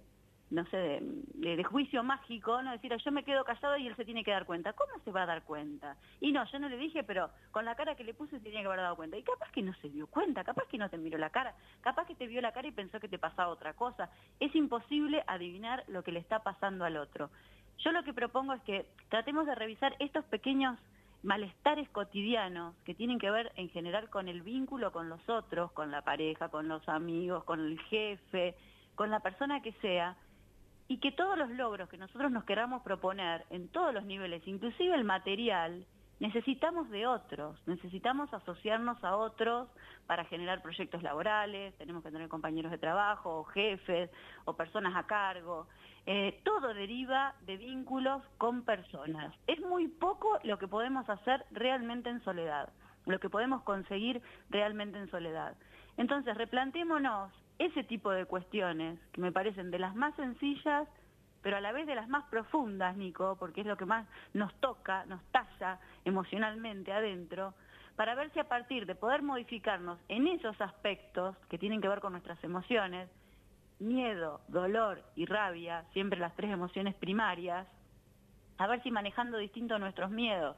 no 0.53 0.67
sé, 0.67 1.01
de, 1.01 1.65
juicio 1.65 2.05
mágico, 2.05 2.63
no 2.63 2.73
decir, 2.73 2.95
yo 2.95 3.11
me 3.11 3.25
quedo 3.25 3.43
callado 3.43 3.79
y 3.79 3.87
él 3.87 3.97
se 3.97 4.05
tiene 4.05 4.23
que 4.23 4.33
dar 4.33 4.45
cuenta. 4.45 4.75
¿Cómo 4.75 4.93
se 5.03 5.11
va 5.11 5.23
a 5.23 5.27
dar 5.27 5.43
cuenta? 5.45 5.97
Y 6.21 6.31
no, 6.31 6.45
yo 6.45 6.59
no 6.59 6.69
le 6.69 6.77
dije, 6.77 7.03
pero 7.03 7.31
con 7.53 7.65
la 7.65 7.75
cara 7.75 7.95
que 7.95 8.05
le 8.05 8.13
puse 8.13 8.33
se 8.33 8.41
tenía 8.41 8.61
que 8.61 8.67
haber 8.67 8.81
dado 8.81 8.97
cuenta. 8.97 9.17
Y 9.17 9.23
capaz 9.23 9.51
que 9.51 9.63
no 9.63 9.73
se 9.81 9.89
dio 9.89 10.07
cuenta, 10.07 10.45
capaz 10.45 10.67
que 10.69 10.77
no 10.77 10.91
te 10.91 10.99
miró 10.99 11.17
la 11.17 11.31
cara, 11.31 11.55
capaz 11.81 12.07
que 12.07 12.15
te 12.15 12.27
vio 12.27 12.43
la 12.43 12.53
cara 12.53 12.69
y 12.69 12.73
pensó 12.73 13.01
que 13.01 13.09
te 13.09 13.19
pasaba 13.19 13.49
otra 13.49 13.73
cosa. 13.73 14.11
Es 14.41 14.55
imposible 14.55 15.25
adivinar 15.27 15.85
lo 15.89 16.03
que 16.05 16.13
le 16.13 16.21
está 16.21 16.41
pasando 16.41 16.85
al 16.85 16.99
otro. 16.99 17.31
Yo 17.79 17.91
lo 17.91 18.05
que 18.05 18.13
propongo 18.13 18.53
es 18.53 18.63
que 18.63 18.87
tratemos 19.09 19.47
de 19.47 19.55
revisar 19.55 19.97
estos 20.01 20.25
pequeños 20.27 20.79
malestares 21.23 21.89
cotidianos 21.89 22.75
que 22.85 22.95
tienen 22.95 23.19
que 23.19 23.31
ver 23.31 23.53
en 23.57 23.71
general 23.71 24.11
con 24.11 24.29
el 24.29 24.43
vínculo 24.43 24.93
con 24.93 25.09
los 25.09 25.27
otros, 25.31 25.73
con 25.73 25.91
la 25.91 26.03
pareja, 26.03 26.51
con 26.51 26.69
los 26.69 26.87
amigos, 26.91 27.45
con 27.45 27.61
el 27.61 27.81
jefe, 27.85 28.55
con 28.95 29.11
la 29.11 29.21
persona 29.21 29.63
que 29.63 29.73
sea, 29.75 30.17
y 30.93 30.99
que 30.99 31.11
todos 31.11 31.39
los 31.39 31.49
logros 31.49 31.89
que 31.89 31.97
nosotros 31.97 32.31
nos 32.31 32.45
queramos 32.45 32.83
proponer 32.83 33.47
en 33.49 33.69
todos 33.69 33.95
los 33.95 34.05
niveles, 34.05 34.47
inclusive 34.47 34.95
el 34.95 35.05
material, 35.05 35.87
necesitamos 36.21 36.91
de 36.91 37.07
otros, 37.07 37.57
necesitamos 37.67 38.31
asociarnos 38.35 39.03
a 39.03 39.17
otros 39.17 39.71
para 40.07 40.27
generar 40.27 40.61
proyectos 40.61 41.03
laborales, 41.03 41.75
tenemos 41.79 42.05
que 42.05 42.11
tener 42.11 42.29
compañeros 42.29 42.71
de 42.71 42.77
trabajo, 42.77 43.39
o 43.39 43.45
jefes, 43.45 44.11
o 44.45 44.53
personas 44.53 44.95
a 44.95 45.07
cargo. 45.07 45.67
Eh, 46.05 46.43
todo 46.45 46.75
deriva 46.75 47.37
de 47.47 47.57
vínculos 47.57 48.23
con 48.37 48.63
personas. 48.63 49.35
Es 49.47 49.61
muy 49.61 49.89
poco 49.89 50.41
lo 50.43 50.59
que 50.59 50.69
podemos 50.69 51.09
hacer 51.09 51.47
realmente 51.53 52.11
en 52.11 52.23
soledad, 52.23 52.69
lo 53.07 53.19
que 53.19 53.31
podemos 53.31 53.63
conseguir 53.63 54.21
realmente 54.51 54.99
en 54.99 55.11
soledad. 55.11 55.57
Entonces, 55.97 56.37
replantémonos 56.37 57.33
ese 57.67 57.85
tipo 57.85 58.11
de 58.11 58.27
cuestiones 58.27 58.99
que 59.13 59.21
me 59.21 59.33
parecen 59.33 59.71
de 59.71 59.79
las 59.79 59.95
más 59.95 60.15
sencillas, 60.17 60.89
pero 61.43 61.57
a 61.57 61.61
la 61.61 61.73
vez 61.73 61.87
de 61.87 61.95
las 61.95 62.09
más 62.09 62.25
profundas, 62.25 62.97
Nico, 62.97 63.37
porque 63.39 63.61
es 63.61 63.67
lo 63.67 63.77
que 63.77 63.87
más 63.87 64.07
nos 64.35 64.53
toca, 64.61 65.05
nos 65.07 65.23
talla 65.31 65.79
emocionalmente 66.05 66.93
adentro, 66.93 67.55
para 67.97 68.15
ver 68.15 68.33
si 68.33 68.41
a 68.41 68.49
partir 68.49 68.87
de 68.87 68.95
poder 68.95 69.23
modificarnos 69.23 69.99
en 70.09 70.27
esos 70.27 70.61
aspectos 70.61 71.37
que 71.49 71.59
tienen 71.59 71.81
que 71.81 71.89
ver 71.89 72.01
con 72.01 72.13
nuestras 72.13 72.43
emociones, 72.43 73.09
miedo, 73.79 74.41
dolor 74.49 75.03
y 75.15 75.27
rabia, 75.27 75.85
siempre 75.93 76.19
las 76.19 76.35
tres 76.35 76.51
emociones 76.51 76.95
primarias, 76.95 77.67
a 78.59 78.67
ver 78.67 78.83
si 78.83 78.91
manejando 78.91 79.39
distinto 79.39 79.79
nuestros 79.79 80.11
miedos, 80.11 80.57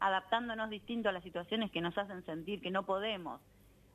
adaptándonos 0.00 0.70
distinto 0.70 1.08
a 1.08 1.12
las 1.12 1.22
situaciones 1.22 1.70
que 1.70 1.80
nos 1.80 1.96
hacen 1.96 2.24
sentir 2.26 2.60
que 2.60 2.70
no 2.70 2.84
podemos, 2.84 3.40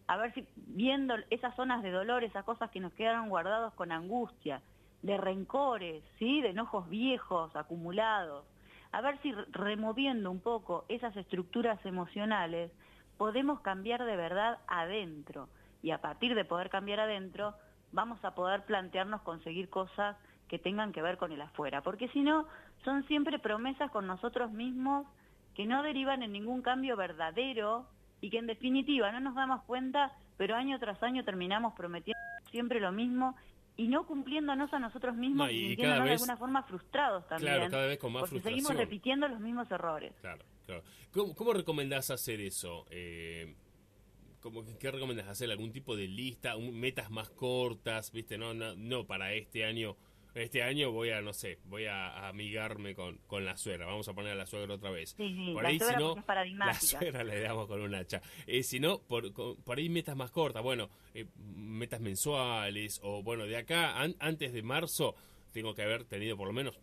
a 0.09 0.17
ver 0.17 0.33
si 0.33 0.43
viendo 0.55 1.13
esas 1.29 1.55
zonas 1.55 1.83
de 1.83 1.91
dolor, 1.91 2.23
esas 2.23 2.43
cosas 2.43 2.71
que 2.71 2.79
nos 2.79 2.91
quedaron 2.93 3.29
guardados 3.29 3.75
con 3.75 3.91
angustia, 3.91 4.59
de 5.03 5.17
rencores, 5.17 6.03
¿sí? 6.17 6.41
de 6.41 6.49
enojos 6.49 6.89
viejos 6.89 7.55
acumulados, 7.55 8.43
a 8.91 9.01
ver 9.01 9.21
si 9.21 9.31
removiendo 9.51 10.31
un 10.31 10.39
poco 10.39 10.85
esas 10.89 11.15
estructuras 11.15 11.85
emocionales 11.85 12.71
podemos 13.17 13.61
cambiar 13.61 14.03
de 14.03 14.15
verdad 14.15 14.57
adentro. 14.67 15.47
y 15.83 15.91
a 15.91 16.01
partir 16.01 16.33
de 16.33 16.43
poder 16.43 16.71
cambiar 16.71 17.01
adentro, 17.01 17.53
vamos 17.91 18.17
a 18.25 18.33
poder 18.33 18.65
plantearnos 18.65 19.21
conseguir 19.21 19.69
cosas 19.69 20.17
que 20.47 20.57
tengan 20.57 20.91
que 20.91 21.03
ver 21.03 21.17
con 21.17 21.31
el 21.31 21.41
afuera, 21.41 21.83
porque 21.83 22.09
si 22.09 22.21
no, 22.21 22.47
son 22.83 23.05
siempre 23.05 23.37
promesas 23.37 23.91
con 23.91 24.07
nosotros 24.07 24.51
mismos 24.51 25.05
que 25.53 25.67
no 25.67 25.83
derivan 25.83 26.23
en 26.23 26.31
ningún 26.31 26.63
cambio 26.63 26.97
verdadero 26.97 27.85
y 28.21 28.29
que 28.29 28.37
en 28.37 28.47
definitiva 28.47 29.11
no 29.11 29.19
nos 29.19 29.35
damos 29.35 29.63
cuenta, 29.63 30.11
pero 30.37 30.55
año 30.55 30.79
tras 30.79 31.01
año 31.03 31.23
terminamos 31.23 31.73
prometiendo 31.73 32.19
siempre 32.51 32.79
lo 32.79 32.91
mismo 32.91 33.35
y 33.77 33.87
no 33.87 34.05
cumpliéndonos 34.05 34.73
a 34.73 34.79
nosotros 34.79 35.15
mismos 35.15 35.49
y, 35.51 35.69
sintiéndonos 35.69 36.05
de 36.05 36.11
alguna 36.11 36.37
forma 36.37 36.63
frustrados 36.63 37.25
también. 37.27 37.55
Claro, 37.55 37.71
cada 37.71 37.87
vez 37.87 37.97
con 37.97 38.11
más 38.11 38.21
porque 38.21 38.41
seguimos 38.41 38.75
repitiendo 38.75 39.27
los 39.27 39.39
mismos 39.39 39.71
errores. 39.71 40.13
Claro, 40.19 40.43
claro. 40.65 40.83
¿Cómo, 41.11 41.53
recomendás 41.53 42.11
hacer 42.11 42.41
eso? 42.41 42.85
Eh, 42.89 43.55
¿Qué 44.79 44.91
recomendás 44.91 45.27
hacer? 45.27 45.49
¿Algún 45.49 45.71
tipo 45.71 45.95
de 45.95 46.07
lista? 46.07 46.57
¿Metas 46.57 47.09
más 47.09 47.29
cortas? 47.29 48.11
¿Viste? 48.11 48.37
No, 48.37 48.53
no, 48.53 48.75
no 48.75 49.05
para 49.05 49.33
este 49.33 49.63
año 49.63 49.95
este 50.41 50.63
año 50.63 50.91
voy 50.91 51.11
a, 51.11 51.21
no 51.21 51.33
sé, 51.33 51.59
voy 51.65 51.85
a, 51.85 52.27
amigarme 52.27 52.95
con, 52.95 53.17
con 53.27 53.45
la 53.45 53.57
suegra. 53.57 53.85
Vamos 53.85 54.07
a 54.07 54.13
poner 54.13 54.33
a 54.33 54.35
la 54.35 54.45
suegra 54.45 54.75
otra 54.75 54.91
vez. 54.91 55.15
por 55.53 55.65
ahí, 55.65 55.79
si 55.79 55.95
no, 55.95 56.15
la 56.57 56.73
suegra 56.73 57.23
le 57.23 57.41
damos 57.41 57.67
con 57.67 57.81
un 57.81 57.95
hacha. 57.95 58.21
Eh, 58.47 58.63
si 58.63 58.79
no, 58.79 58.99
por, 58.99 59.33
por 59.33 59.77
ahí 59.77 59.89
metas 59.89 60.15
más 60.15 60.31
cortas. 60.31 60.63
Bueno, 60.63 60.89
eh, 61.13 61.25
metas 61.35 62.01
mensuales 62.01 62.99
o, 63.03 63.23
bueno, 63.23 63.45
de 63.45 63.57
acá, 63.57 63.99
antes 64.19 64.53
de 64.53 64.61
marzo, 64.61 65.15
tengo 65.51 65.73
que 65.73 65.83
haber 65.83 66.05
tenido 66.05 66.37
por 66.37 66.47
lo 66.47 66.53
menos 66.53 66.79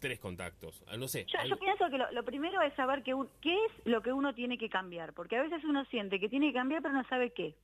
tres 0.00 0.18
contactos. 0.20 0.84
Ah, 0.86 0.96
no 0.96 1.08
sé. 1.08 1.26
Yo, 1.48 1.56
pienso 1.56 1.88
que 1.88 1.96
lo, 1.96 2.24
primero 2.24 2.60
es 2.60 2.74
saber 2.74 3.02
qué 3.02 3.12
es 3.12 3.86
lo 3.86 4.02
que 4.02 4.12
uno 4.12 4.34
tiene 4.34 4.58
que 4.58 4.68
cambiar. 4.68 5.14
Porque 5.14 5.36
a 5.36 5.42
veces 5.42 5.64
uno 5.64 5.84
siente 5.86 6.20
que 6.20 6.28
tiene 6.28 6.48
que 6.48 6.58
cambiar, 6.58 6.82
pero 6.82 6.94
no 6.94 7.04
sabe 7.04 7.32
qué. 7.32 7.54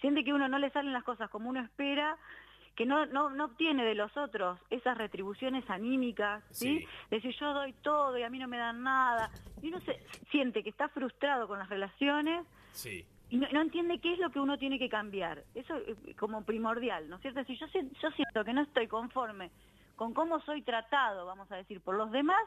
Siente 0.00 0.24
que 0.24 0.32
uno 0.32 0.48
no 0.48 0.58
le 0.58 0.70
salen 0.70 0.92
las 0.92 1.04
cosas 1.04 1.30
como 1.30 1.50
uno 1.50 1.60
espera 1.60 2.18
que 2.76 2.86
no, 2.86 3.06
no, 3.06 3.30
no 3.30 3.46
obtiene 3.46 3.84
de 3.84 3.94
los 3.94 4.16
otros 4.16 4.58
esas 4.70 4.96
retribuciones 4.96 5.68
anímicas, 5.68 6.42
¿sí? 6.50 6.86
Decir 7.10 7.34
yo 7.38 7.52
doy 7.52 7.72
todo 7.82 8.16
y 8.16 8.22
a 8.22 8.30
mí 8.30 8.38
no 8.38 8.48
me 8.48 8.58
dan 8.58 8.82
nada. 8.82 9.30
Y 9.60 9.68
uno 9.68 9.80
se 9.80 10.00
siente 10.30 10.62
que 10.62 10.70
está 10.70 10.88
frustrado 10.88 11.46
con 11.46 11.58
las 11.58 11.68
relaciones 11.68 12.46
y 13.30 13.36
no, 13.36 13.60
entiende 13.60 13.98
qué 13.98 14.12
es 14.12 14.18
lo 14.18 14.30
que 14.30 14.40
uno 14.40 14.58
tiene 14.58 14.78
que 14.78 14.88
cambiar. 14.88 15.44
Eso 15.54 15.74
es 15.76 16.16
como 16.16 16.44
primordial, 16.44 17.08
¿no 17.08 17.16
es 17.16 17.22
cierto? 17.22 17.44
Si 17.44 17.56
yo, 17.56 17.66
yo 18.02 18.10
siento 18.10 18.44
que 18.44 18.52
no 18.52 18.62
estoy 18.62 18.88
conforme 18.88 19.50
con 19.96 20.14
cómo 20.14 20.40
soy 20.40 20.62
tratado, 20.62 21.26
vamos 21.26 21.50
a 21.52 21.56
decir, 21.56 21.80
por 21.80 21.94
los 21.94 22.10
demás, 22.10 22.42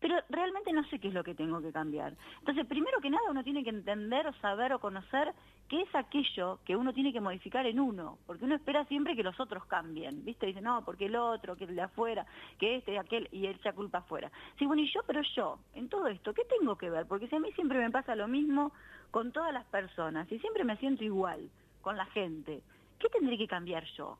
pero 0.00 0.16
realmente 0.28 0.72
no 0.72 0.84
sé 0.84 0.98
qué 0.98 1.08
es 1.08 1.14
lo 1.14 1.24
que 1.24 1.34
tengo 1.34 1.60
que 1.60 1.72
cambiar. 1.72 2.14
Entonces, 2.38 2.66
primero 2.66 3.00
que 3.00 3.10
nada, 3.10 3.30
uno 3.30 3.42
tiene 3.42 3.64
que 3.64 3.70
entender 3.70 4.26
o 4.26 4.32
saber 4.34 4.72
o 4.72 4.78
conocer 4.78 5.32
qué 5.68 5.82
es 5.82 5.94
aquello 5.94 6.60
que 6.64 6.76
uno 6.76 6.92
tiene 6.92 7.12
que 7.12 7.20
modificar 7.20 7.66
en 7.66 7.80
uno, 7.80 8.18
porque 8.26 8.44
uno 8.44 8.54
espera 8.54 8.84
siempre 8.84 9.16
que 9.16 9.22
los 9.22 9.38
otros 9.40 9.64
cambien, 9.66 10.24
¿viste? 10.24 10.46
Dice, 10.46 10.60
no, 10.60 10.84
porque 10.84 11.06
el 11.06 11.16
otro, 11.16 11.56
que 11.56 11.64
el 11.64 11.74
de 11.74 11.82
afuera, 11.82 12.26
que 12.58 12.76
este, 12.76 12.98
aquel, 12.98 13.28
y 13.32 13.46
él 13.46 13.56
echa 13.58 13.72
culpa 13.72 13.98
afuera. 13.98 14.30
Sí, 14.58 14.66
bueno, 14.66 14.82
y 14.82 14.92
yo, 14.92 15.00
pero 15.06 15.20
yo, 15.34 15.58
en 15.74 15.88
todo 15.88 16.06
esto, 16.06 16.32
¿qué 16.32 16.44
tengo 16.44 16.76
que 16.76 16.90
ver? 16.90 17.06
Porque 17.06 17.28
si 17.28 17.36
a 17.36 17.40
mí 17.40 17.52
siempre 17.52 17.78
me 17.78 17.90
pasa 17.90 18.14
lo 18.14 18.28
mismo 18.28 18.72
con 19.10 19.32
todas 19.32 19.52
las 19.52 19.64
personas, 19.66 20.30
y 20.30 20.38
siempre 20.38 20.64
me 20.64 20.76
siento 20.76 21.04
igual 21.04 21.50
con 21.82 21.96
la 21.96 22.06
gente, 22.06 22.62
¿qué 22.98 23.08
tendré 23.08 23.36
que 23.36 23.48
cambiar 23.48 23.84
yo? 23.96 24.18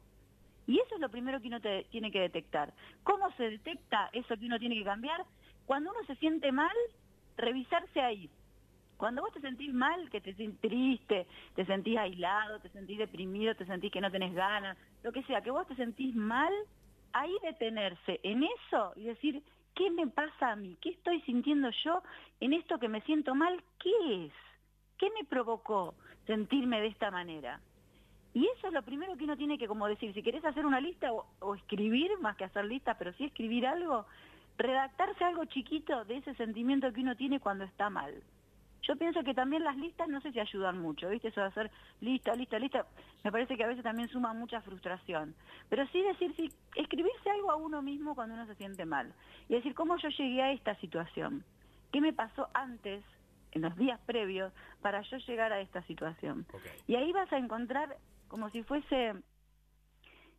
Y 0.66 0.78
eso 0.80 0.96
es 0.96 1.00
lo 1.00 1.08
primero 1.08 1.40
que 1.40 1.48
uno 1.48 1.60
tiene 1.60 2.12
que 2.12 2.20
detectar. 2.20 2.74
¿Cómo 3.02 3.32
se 3.38 3.50
detecta 3.50 4.10
eso 4.12 4.36
que 4.36 4.44
uno 4.44 4.58
tiene 4.58 4.74
que 4.74 4.84
cambiar? 4.84 5.24
Cuando 5.68 5.90
uno 5.90 6.02
se 6.06 6.16
siente 6.16 6.50
mal, 6.50 6.74
revisarse 7.36 8.00
ahí. 8.00 8.30
Cuando 8.96 9.20
vos 9.20 9.34
te 9.34 9.42
sentís 9.42 9.70
mal, 9.74 10.08
que 10.08 10.22
te 10.22 10.32
sentís 10.32 10.58
triste, 10.62 11.26
te 11.54 11.66
sentís 11.66 11.98
aislado, 11.98 12.58
te 12.60 12.70
sentís 12.70 12.96
deprimido, 12.96 13.54
te 13.54 13.66
sentís 13.66 13.92
que 13.92 14.00
no 14.00 14.10
tenés 14.10 14.32
ganas, 14.32 14.78
lo 15.02 15.12
que 15.12 15.22
sea, 15.24 15.42
que 15.42 15.50
vos 15.50 15.66
te 15.66 15.76
sentís 15.76 16.16
mal, 16.16 16.50
ahí 17.12 17.36
detenerse 17.42 18.18
en 18.22 18.44
eso 18.44 18.94
y 18.96 19.04
decir, 19.04 19.42
¿qué 19.74 19.90
me 19.90 20.06
pasa 20.06 20.52
a 20.52 20.56
mí? 20.56 20.74
¿Qué 20.80 20.88
estoy 20.88 21.20
sintiendo 21.20 21.68
yo 21.84 22.02
en 22.40 22.54
esto 22.54 22.78
que 22.78 22.88
me 22.88 23.02
siento 23.02 23.34
mal? 23.34 23.62
¿Qué 23.78 24.24
es? 24.24 24.32
¿Qué 24.96 25.10
me 25.10 25.26
provocó 25.26 25.96
sentirme 26.26 26.80
de 26.80 26.86
esta 26.86 27.10
manera? 27.10 27.60
Y 28.32 28.46
eso 28.56 28.68
es 28.68 28.72
lo 28.72 28.82
primero 28.82 29.18
que 29.18 29.24
uno 29.24 29.36
tiene 29.36 29.58
que 29.58 29.68
como 29.68 29.86
decir, 29.86 30.14
si 30.14 30.22
querés 30.22 30.46
hacer 30.46 30.64
una 30.64 30.80
lista 30.80 31.12
o, 31.12 31.26
o 31.40 31.54
escribir, 31.54 32.10
más 32.20 32.36
que 32.36 32.44
hacer 32.44 32.64
listas, 32.64 32.96
pero 32.98 33.12
sí 33.12 33.24
escribir 33.24 33.66
algo, 33.66 34.06
redactarse 34.58 35.24
algo 35.24 35.44
chiquito 35.46 36.04
de 36.04 36.18
ese 36.18 36.34
sentimiento 36.34 36.92
que 36.92 37.00
uno 37.00 37.16
tiene 37.16 37.40
cuando 37.40 37.64
está 37.64 37.88
mal. 37.88 38.22
Yo 38.82 38.96
pienso 38.96 39.22
que 39.22 39.34
también 39.34 39.64
las 39.64 39.76
listas 39.76 40.08
no 40.08 40.20
sé 40.20 40.32
si 40.32 40.40
ayudan 40.40 40.80
mucho, 40.80 41.08
¿viste? 41.08 41.28
Eso 41.28 41.40
de 41.40 41.46
hacer 41.48 41.70
lista, 42.00 42.34
lista, 42.34 42.58
lista, 42.58 42.86
me 43.22 43.32
parece 43.32 43.56
que 43.56 43.64
a 43.64 43.66
veces 43.66 43.82
también 43.82 44.08
suma 44.08 44.32
mucha 44.32 44.60
frustración. 44.62 45.34
Pero 45.68 45.86
sí 45.88 46.02
decir, 46.02 46.34
sí, 46.36 46.50
escribirse 46.74 47.30
algo 47.30 47.50
a 47.50 47.56
uno 47.56 47.82
mismo 47.82 48.14
cuando 48.14 48.34
uno 48.34 48.46
se 48.46 48.54
siente 48.54 48.84
mal. 48.84 49.12
Y 49.48 49.54
decir, 49.54 49.74
¿cómo 49.74 49.96
yo 49.98 50.08
llegué 50.08 50.42
a 50.42 50.52
esta 50.52 50.74
situación? 50.76 51.44
¿Qué 51.92 52.00
me 52.00 52.12
pasó 52.12 52.48
antes, 52.54 53.04
en 53.52 53.62
los 53.62 53.76
días 53.76 54.00
previos, 54.06 54.52
para 54.80 55.02
yo 55.02 55.18
llegar 55.18 55.52
a 55.52 55.60
esta 55.60 55.82
situación? 55.82 56.46
Y 56.86 56.94
ahí 56.94 57.12
vas 57.12 57.32
a 57.32 57.38
encontrar 57.38 57.96
como 58.28 58.48
si 58.50 58.62
fuese 58.62 59.14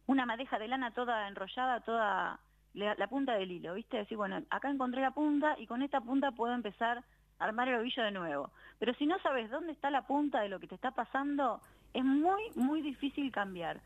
una 0.07 0.25
madeja 0.25 0.57
de 0.57 0.67
lana 0.67 0.91
toda 0.91 1.27
enrollada, 1.27 1.81
toda 1.81 2.39
la, 2.73 3.07
punta 3.07 3.33
del 3.33 3.51
hilo, 3.51 3.73
¿viste? 3.73 3.97
Decir, 3.97 4.17
bueno, 4.17 4.41
acá 4.49 4.69
encontré 4.69 5.01
la 5.01 5.11
punta 5.11 5.55
y 5.57 5.67
con 5.67 5.81
esta 5.81 6.01
punta 6.01 6.31
puedo 6.31 6.53
empezar 6.53 7.03
a 7.39 7.43
armar 7.43 7.67
el 7.67 7.75
ovillo 7.75 8.03
de 8.03 8.11
nuevo. 8.11 8.51
Pero 8.77 8.93
si 8.95 9.05
no 9.05 9.19
sabes 9.19 9.49
dónde 9.49 9.71
está 9.71 9.89
la 9.89 10.07
punta 10.07 10.41
de 10.41 10.49
lo 10.49 10.59
que 10.59 10.67
te 10.67 10.75
está 10.75 10.91
pasando, 10.91 11.61
es 11.93 12.03
muy, 12.03 12.41
muy 12.55 12.81
difícil 12.81 13.31
cambiar. 13.31 13.81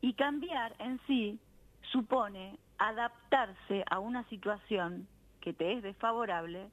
Y 0.00 0.14
cambiar 0.14 0.74
en 0.78 1.00
sí 1.06 1.38
supone 1.92 2.58
adaptarse 2.78 3.84
a 3.90 3.98
una 3.98 4.24
situación 4.24 5.08
que 5.40 5.52
te 5.52 5.72
es 5.72 5.82
desfavorable 5.82 6.70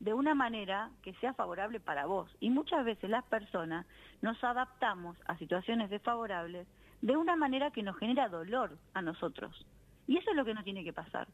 de 0.00 0.14
una 0.14 0.34
manera 0.34 0.90
que 1.02 1.12
sea 1.14 1.34
favorable 1.34 1.80
para 1.80 2.06
vos. 2.06 2.30
Y 2.40 2.50
muchas 2.50 2.84
veces 2.84 3.10
las 3.10 3.24
personas 3.24 3.86
nos 4.22 4.42
adaptamos 4.44 5.16
a 5.26 5.36
situaciones 5.36 5.90
desfavorables 5.90 6.68
de 7.02 7.16
una 7.16 7.36
manera 7.36 7.70
que 7.70 7.82
nos 7.82 7.96
genera 7.98 8.28
dolor 8.28 8.76
a 8.94 9.02
nosotros. 9.02 9.66
Y 10.08 10.16
eso 10.16 10.30
es 10.30 10.36
lo 10.36 10.44
que 10.44 10.54
no 10.54 10.64
tiene 10.64 10.82
que 10.82 10.92
pasar. 10.92 11.28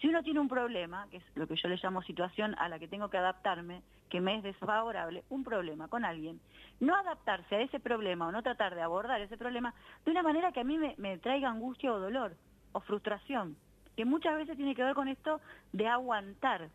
Si 0.00 0.08
uno 0.08 0.22
tiene 0.22 0.40
un 0.40 0.48
problema, 0.48 1.06
que 1.10 1.18
es 1.18 1.24
lo 1.34 1.46
que 1.46 1.56
yo 1.56 1.68
le 1.68 1.76
llamo 1.76 2.02
situación 2.02 2.54
a 2.58 2.68
la 2.68 2.78
que 2.78 2.88
tengo 2.88 3.10
que 3.10 3.18
adaptarme, 3.18 3.82
que 4.08 4.20
me 4.20 4.36
es 4.36 4.42
desfavorable, 4.42 5.24
un 5.28 5.44
problema 5.44 5.88
con 5.88 6.04
alguien, 6.04 6.40
no 6.80 6.94
adaptarse 6.96 7.56
a 7.56 7.60
ese 7.60 7.80
problema 7.80 8.28
o 8.28 8.32
no 8.32 8.42
tratar 8.42 8.74
de 8.74 8.82
abordar 8.82 9.20
ese 9.20 9.36
problema 9.36 9.74
de 10.04 10.12
una 10.12 10.22
manera 10.22 10.52
que 10.52 10.60
a 10.60 10.64
mí 10.64 10.78
me, 10.78 11.18
traiga 11.18 11.50
angustia 11.50 11.92
o 11.92 11.98
dolor 11.98 12.34
o 12.72 12.80
frustración, 12.80 13.56
que 13.96 14.04
muchas 14.04 14.36
veces 14.36 14.56
tiene 14.56 14.74
que 14.74 14.84
ver 14.84 14.94
con 14.94 15.08
esto 15.08 15.40
de 15.72 15.88
aguantar. 15.88 16.68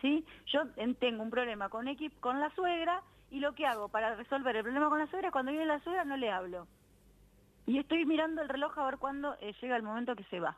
¿sí? 0.00 0.24
Yo 0.46 0.62
tengo 0.98 1.22
un 1.22 1.30
problema 1.30 1.68
con, 1.68 1.86
la 1.86 2.50
suegra 2.54 3.02
y 3.30 3.38
lo 3.40 3.52
que 3.54 3.66
hago 3.66 3.88
para 3.88 4.16
resolver 4.16 4.56
el 4.56 4.62
problema 4.62 4.88
con 4.88 4.98
la 4.98 5.06
suegra, 5.06 5.30
cuando 5.30 5.52
viene 5.52 5.66
la 5.66 5.80
suegra 5.80 6.04
no 6.04 6.16
le 6.16 6.30
hablo. 6.30 6.66
Y 7.66 7.78
estoy 7.78 8.04
mirando 8.06 8.42
el 8.42 8.48
reloj 8.48 8.76
a 8.78 8.84
ver 8.86 8.98
cuándo 8.98 9.36
eh, 9.40 9.54
llega 9.60 9.76
el 9.76 9.82
momento 9.82 10.16
que 10.16 10.24
se 10.24 10.40
va 10.40 10.56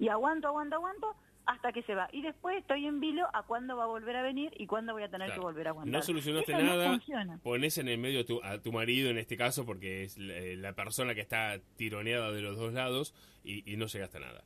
y 0.00 0.08
aguanto, 0.08 0.48
aguanto, 0.48 0.76
aguanto 0.76 1.14
hasta 1.46 1.72
que 1.72 1.82
se 1.82 1.94
va. 1.94 2.08
Y 2.12 2.22
después 2.22 2.56
estoy 2.58 2.86
en 2.86 3.00
vilo 3.00 3.28
a 3.34 3.42
cuándo 3.42 3.76
va 3.76 3.84
a 3.84 3.86
volver 3.86 4.16
a 4.16 4.22
venir 4.22 4.52
y 4.56 4.66
cuándo 4.66 4.92
voy 4.92 5.02
a 5.02 5.10
tener 5.10 5.32
que 5.32 5.40
volver 5.40 5.68
a 5.68 5.70
aguantar. 5.70 5.92
No 5.92 6.02
solucionaste 6.02 6.52
nada, 6.54 6.98
pones 7.42 7.78
en 7.78 7.88
el 7.88 7.98
medio 7.98 8.24
a 8.42 8.58
tu, 8.58 8.72
marido 8.72 9.10
en 9.10 9.18
este 9.18 9.36
caso 9.36 9.66
porque 9.66 10.04
es 10.04 10.16
la, 10.18 10.72
persona 10.72 11.14
que 11.14 11.20
está 11.20 11.60
tironeada 11.76 12.32
de 12.32 12.40
los 12.40 12.56
dos 12.56 12.72
lados 12.72 13.14
y, 13.44 13.70
y 13.70 13.76
no 13.76 13.86
llegaste 13.86 14.18
a 14.18 14.20
nada. 14.20 14.44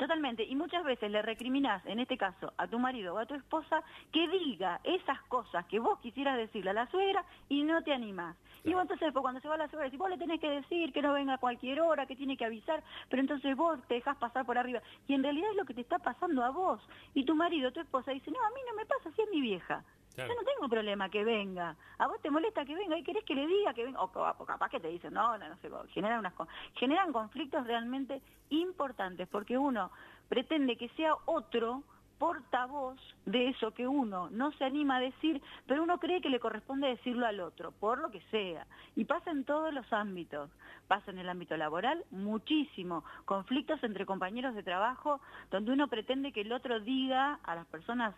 Totalmente, 0.00 0.44
y 0.44 0.56
muchas 0.56 0.82
veces 0.82 1.10
le 1.10 1.20
recriminás, 1.20 1.84
en 1.84 2.00
este 2.00 2.16
caso, 2.16 2.54
a 2.56 2.66
tu 2.66 2.78
marido 2.78 3.12
o 3.12 3.18
a 3.18 3.26
tu 3.26 3.34
esposa, 3.34 3.82
que 4.10 4.26
diga 4.28 4.80
esas 4.82 5.20
cosas 5.24 5.66
que 5.66 5.78
vos 5.78 5.98
quisieras 5.98 6.38
decirle 6.38 6.70
a 6.70 6.72
la 6.72 6.86
suegra 6.86 7.22
y 7.50 7.64
no 7.64 7.82
te 7.82 7.92
animás. 7.92 8.34
Y 8.64 8.72
vos 8.72 8.80
entonces 8.80 9.12
cuando 9.12 9.42
se 9.42 9.48
va 9.48 9.58
la 9.58 9.68
suegra, 9.68 9.84
decís, 9.84 9.98
vos 9.98 10.08
le 10.08 10.16
tenés 10.16 10.40
que 10.40 10.48
decir 10.48 10.94
que 10.94 11.02
no 11.02 11.12
venga 11.12 11.34
a 11.34 11.38
cualquier 11.38 11.82
hora, 11.82 12.06
que 12.06 12.16
tiene 12.16 12.38
que 12.38 12.46
avisar, 12.46 12.82
pero 13.10 13.20
entonces 13.20 13.54
vos 13.54 13.78
te 13.88 13.96
dejás 13.96 14.16
pasar 14.16 14.46
por 14.46 14.56
arriba. 14.56 14.80
Y 15.06 15.12
en 15.12 15.22
realidad 15.22 15.50
es 15.50 15.56
lo 15.58 15.66
que 15.66 15.74
te 15.74 15.82
está 15.82 15.98
pasando 15.98 16.42
a 16.44 16.48
vos. 16.48 16.80
Y 17.12 17.26
tu 17.26 17.34
marido, 17.34 17.70
tu 17.70 17.80
esposa, 17.80 18.12
dice, 18.12 18.30
no, 18.30 18.42
a 18.42 18.48
mí 18.54 18.60
no 18.70 18.76
me 18.76 18.86
pasa, 18.86 19.10
así 19.10 19.20
es 19.20 19.28
mi 19.30 19.42
vieja. 19.42 19.84
Yo 20.16 20.26
no 20.26 20.42
tengo 20.42 20.68
problema 20.68 21.08
que 21.08 21.24
venga. 21.24 21.76
A 21.98 22.06
vos 22.06 22.20
te 22.20 22.30
molesta 22.30 22.64
que 22.64 22.74
venga 22.74 22.98
y 22.98 23.02
querés 23.02 23.24
que 23.24 23.34
le 23.34 23.46
diga 23.46 23.72
que 23.72 23.84
venga. 23.84 24.02
O, 24.02 24.10
capaz 24.44 24.68
que 24.68 24.80
te 24.80 24.88
dicen, 24.88 25.14
no, 25.14 25.38
no, 25.38 25.48
no 25.48 25.56
sé. 25.56 25.70
Generan, 25.92 26.18
unas, 26.18 26.34
generan 26.74 27.12
conflictos 27.12 27.66
realmente 27.66 28.20
importantes 28.50 29.28
porque 29.28 29.56
uno 29.56 29.90
pretende 30.28 30.76
que 30.76 30.88
sea 30.90 31.14
otro 31.26 31.82
portavoz 32.20 33.00
de 33.24 33.48
eso 33.48 33.72
que 33.72 33.88
uno 33.88 34.28
no 34.28 34.52
se 34.52 34.64
anima 34.64 34.96
a 34.96 35.00
decir, 35.00 35.40
pero 35.66 35.82
uno 35.82 35.98
cree 35.98 36.20
que 36.20 36.28
le 36.28 36.38
corresponde 36.38 36.86
decirlo 36.86 37.26
al 37.26 37.40
otro, 37.40 37.72
por 37.72 37.98
lo 37.98 38.10
que 38.10 38.20
sea. 38.30 38.66
Y 38.94 39.06
pasa 39.06 39.30
en 39.30 39.44
todos 39.44 39.72
los 39.72 39.90
ámbitos. 39.90 40.50
Pasa 40.86 41.12
en 41.12 41.18
el 41.18 41.30
ámbito 41.30 41.56
laboral 41.56 42.04
muchísimo. 42.10 43.04
Conflictos 43.24 43.82
entre 43.82 44.04
compañeros 44.04 44.54
de 44.54 44.62
trabajo 44.62 45.20
donde 45.50 45.72
uno 45.72 45.88
pretende 45.88 46.32
que 46.32 46.42
el 46.42 46.52
otro 46.52 46.80
diga 46.80 47.38
a 47.42 47.54
las 47.54 47.66
personas 47.66 48.14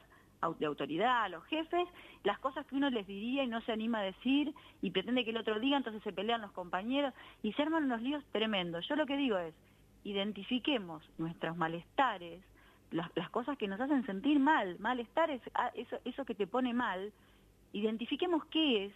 de 0.58 0.66
autoridad, 0.66 1.24
a 1.24 1.28
los 1.28 1.44
jefes, 1.44 1.88
las 2.24 2.38
cosas 2.40 2.66
que 2.66 2.74
uno 2.74 2.90
les 2.90 3.06
diría 3.06 3.44
y 3.44 3.48
no 3.48 3.60
se 3.62 3.72
anima 3.72 4.00
a 4.00 4.02
decir 4.02 4.52
y 4.80 4.90
pretende 4.90 5.24
que 5.24 5.30
el 5.30 5.36
otro 5.36 5.60
diga, 5.60 5.76
entonces 5.76 6.02
se 6.02 6.12
pelean 6.12 6.40
los 6.40 6.52
compañeros 6.52 7.14
y 7.42 7.52
se 7.52 7.62
arman 7.62 7.84
unos 7.84 8.02
líos 8.02 8.24
tremendos. 8.32 8.86
Yo 8.88 8.96
lo 8.96 9.06
que 9.06 9.16
digo 9.16 9.38
es, 9.38 9.54
identifiquemos 10.04 11.02
nuestros 11.18 11.56
malestares, 11.56 12.42
las, 12.90 13.30
cosas 13.30 13.56
que 13.56 13.68
nos 13.68 13.80
hacen 13.80 14.04
sentir 14.04 14.38
mal, 14.38 14.78
malestar 14.78 15.30
es 15.30 15.40
ah, 15.54 15.70
eso, 15.74 15.98
eso 16.04 16.24
que 16.24 16.34
te 16.34 16.46
pone 16.46 16.74
mal, 16.74 17.12
identifiquemos 17.72 18.44
qué 18.46 18.86
es 18.86 18.92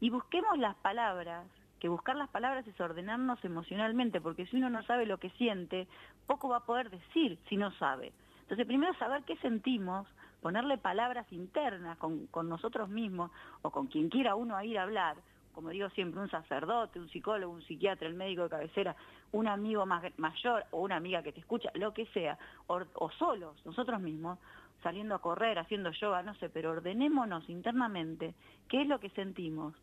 y 0.00 0.10
busquemos 0.10 0.58
las 0.58 0.76
palabras, 0.76 1.46
que 1.80 1.88
buscar 1.88 2.16
las 2.16 2.28
palabras 2.28 2.66
es 2.66 2.80
ordenarnos 2.80 3.44
emocionalmente, 3.44 4.20
porque 4.20 4.46
si 4.46 4.56
uno 4.56 4.70
no 4.70 4.82
sabe 4.84 5.06
lo 5.06 5.18
que 5.18 5.30
siente, 5.30 5.88
poco 6.26 6.48
va 6.48 6.58
a 6.58 6.66
poder 6.66 6.90
decir 6.90 7.38
si 7.48 7.56
no 7.56 7.72
sabe. 7.72 8.12
Entonces, 8.42 8.66
primero 8.66 8.94
saber 8.94 9.24
qué 9.24 9.36
sentimos, 9.38 10.06
ponerle 10.42 10.76
palabras 10.76 11.32
internas 11.32 11.96
con, 11.98 12.28
nosotros 12.48 12.88
mismos 12.88 13.30
o 13.62 13.70
con 13.70 13.86
quien 13.86 14.10
quiera 14.10 14.34
uno 14.34 14.56
a 14.56 14.64
ir 14.64 14.76
a 14.76 14.82
hablar, 14.82 15.16
como 15.54 15.70
digo 15.70 15.88
siempre, 15.90 16.20
un 16.20 16.28
sacerdote, 16.28 16.98
un 16.98 17.08
psicólogo, 17.08 17.52
un 17.52 17.62
psiquiatra, 17.62 18.08
el 18.08 18.14
médico 18.14 18.42
de 18.42 18.48
cabecera, 18.48 18.96
un 19.30 19.46
amigo 19.46 19.86
mayor 19.86 20.64
o 20.72 20.80
una 20.80 20.96
amiga 20.96 21.22
que 21.22 21.32
te 21.32 21.40
escucha, 21.40 21.70
lo 21.74 21.94
que 21.94 22.06
sea, 22.06 22.36
o, 22.66 23.10
solos, 23.18 23.64
nosotros 23.64 24.00
mismos, 24.00 24.38
saliendo 24.82 25.14
a 25.14 25.20
correr, 25.20 25.60
haciendo 25.60 25.92
yoga, 25.92 26.22
no 26.22 26.34
sé, 26.34 26.48
pero 26.48 26.72
ordenémonos 26.72 27.48
internamente 27.48 28.34
qué 28.68 28.82
es 28.82 28.88
lo 28.88 28.98
que 28.98 29.10
sentimos, 29.10 29.74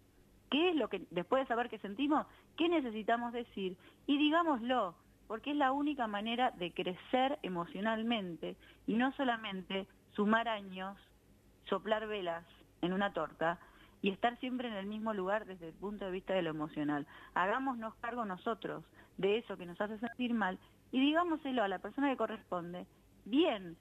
qué 0.52 0.72
es 0.72 0.76
lo 0.76 0.90
que, 0.90 1.06
después 1.10 1.44
de 1.44 1.48
saber 1.48 1.70
qué 1.70 1.78
sentimos, 1.80 2.28
qué 2.58 2.68
necesitamos 2.68 3.32
decir 3.32 3.78
y 4.08 4.18
digámoslo, 4.18 4.96
porque 5.28 5.52
es 5.52 5.58
la 5.58 5.72
única 5.72 6.08
manera 6.08 6.52
de 6.52 6.72
crecer 6.72 7.40
emocionalmente 7.44 8.58
y 8.88 8.96
no 8.96 9.14
solamente 9.14 9.88
sumar 10.20 10.50
años, 10.50 10.98
soplar 11.70 12.06
velas 12.06 12.44
en 12.82 12.92
una 12.92 13.14
torta, 13.14 13.58
y 14.02 14.10
estar 14.10 14.38
siempre 14.40 14.68
en 14.68 14.74
el 14.74 14.86
mismo 14.86 15.14
lugar 15.14 15.46
desde 15.46 15.70
el 15.70 15.74
punto 15.74 16.04
de 16.04 16.12
vista 16.12 16.34
de 16.34 16.42
lo 16.42 16.50
emocional. 16.50 17.08
Hagámonos 17.36 17.96
cargo 18.02 18.26
nosotros 18.26 18.84
de 19.16 19.38
eso 19.38 19.56
que 19.56 19.66
nos 19.66 19.80
hace 19.80 19.98
sentir 19.98 20.34
mal 20.34 20.60
y 20.92 21.00
digámoselo 21.00 21.64
a 21.64 21.70
la 21.70 21.80
persona 21.80 22.10
que 22.10 22.18
corresponde 22.18 22.86
bien. 23.24 23.78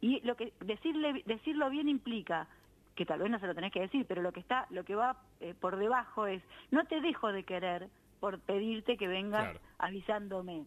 Y 0.00 0.20
lo 0.20 0.36
que 0.36 0.52
decirle 0.60 1.24
decirlo 1.26 1.68
bien 1.70 1.88
implica 1.88 2.46
que 2.94 3.04
tal 3.04 3.18
vez 3.18 3.30
no 3.32 3.40
se 3.40 3.48
lo 3.48 3.54
tenés 3.56 3.72
que 3.72 3.80
decir, 3.80 4.06
pero 4.06 4.22
lo 4.22 4.30
que 4.30 4.40
está 4.40 4.68
lo 4.70 4.84
que 4.84 4.94
va 4.94 5.16
eh, 5.40 5.54
por 5.60 5.76
debajo 5.76 6.28
es 6.28 6.40
no 6.70 6.84
te 6.84 7.00
dejo 7.00 7.32
de 7.32 7.42
querer 7.42 7.88
por 8.20 8.38
pedirte 8.38 8.96
que 8.96 9.08
vengas 9.08 9.56
avisándome. 9.78 10.66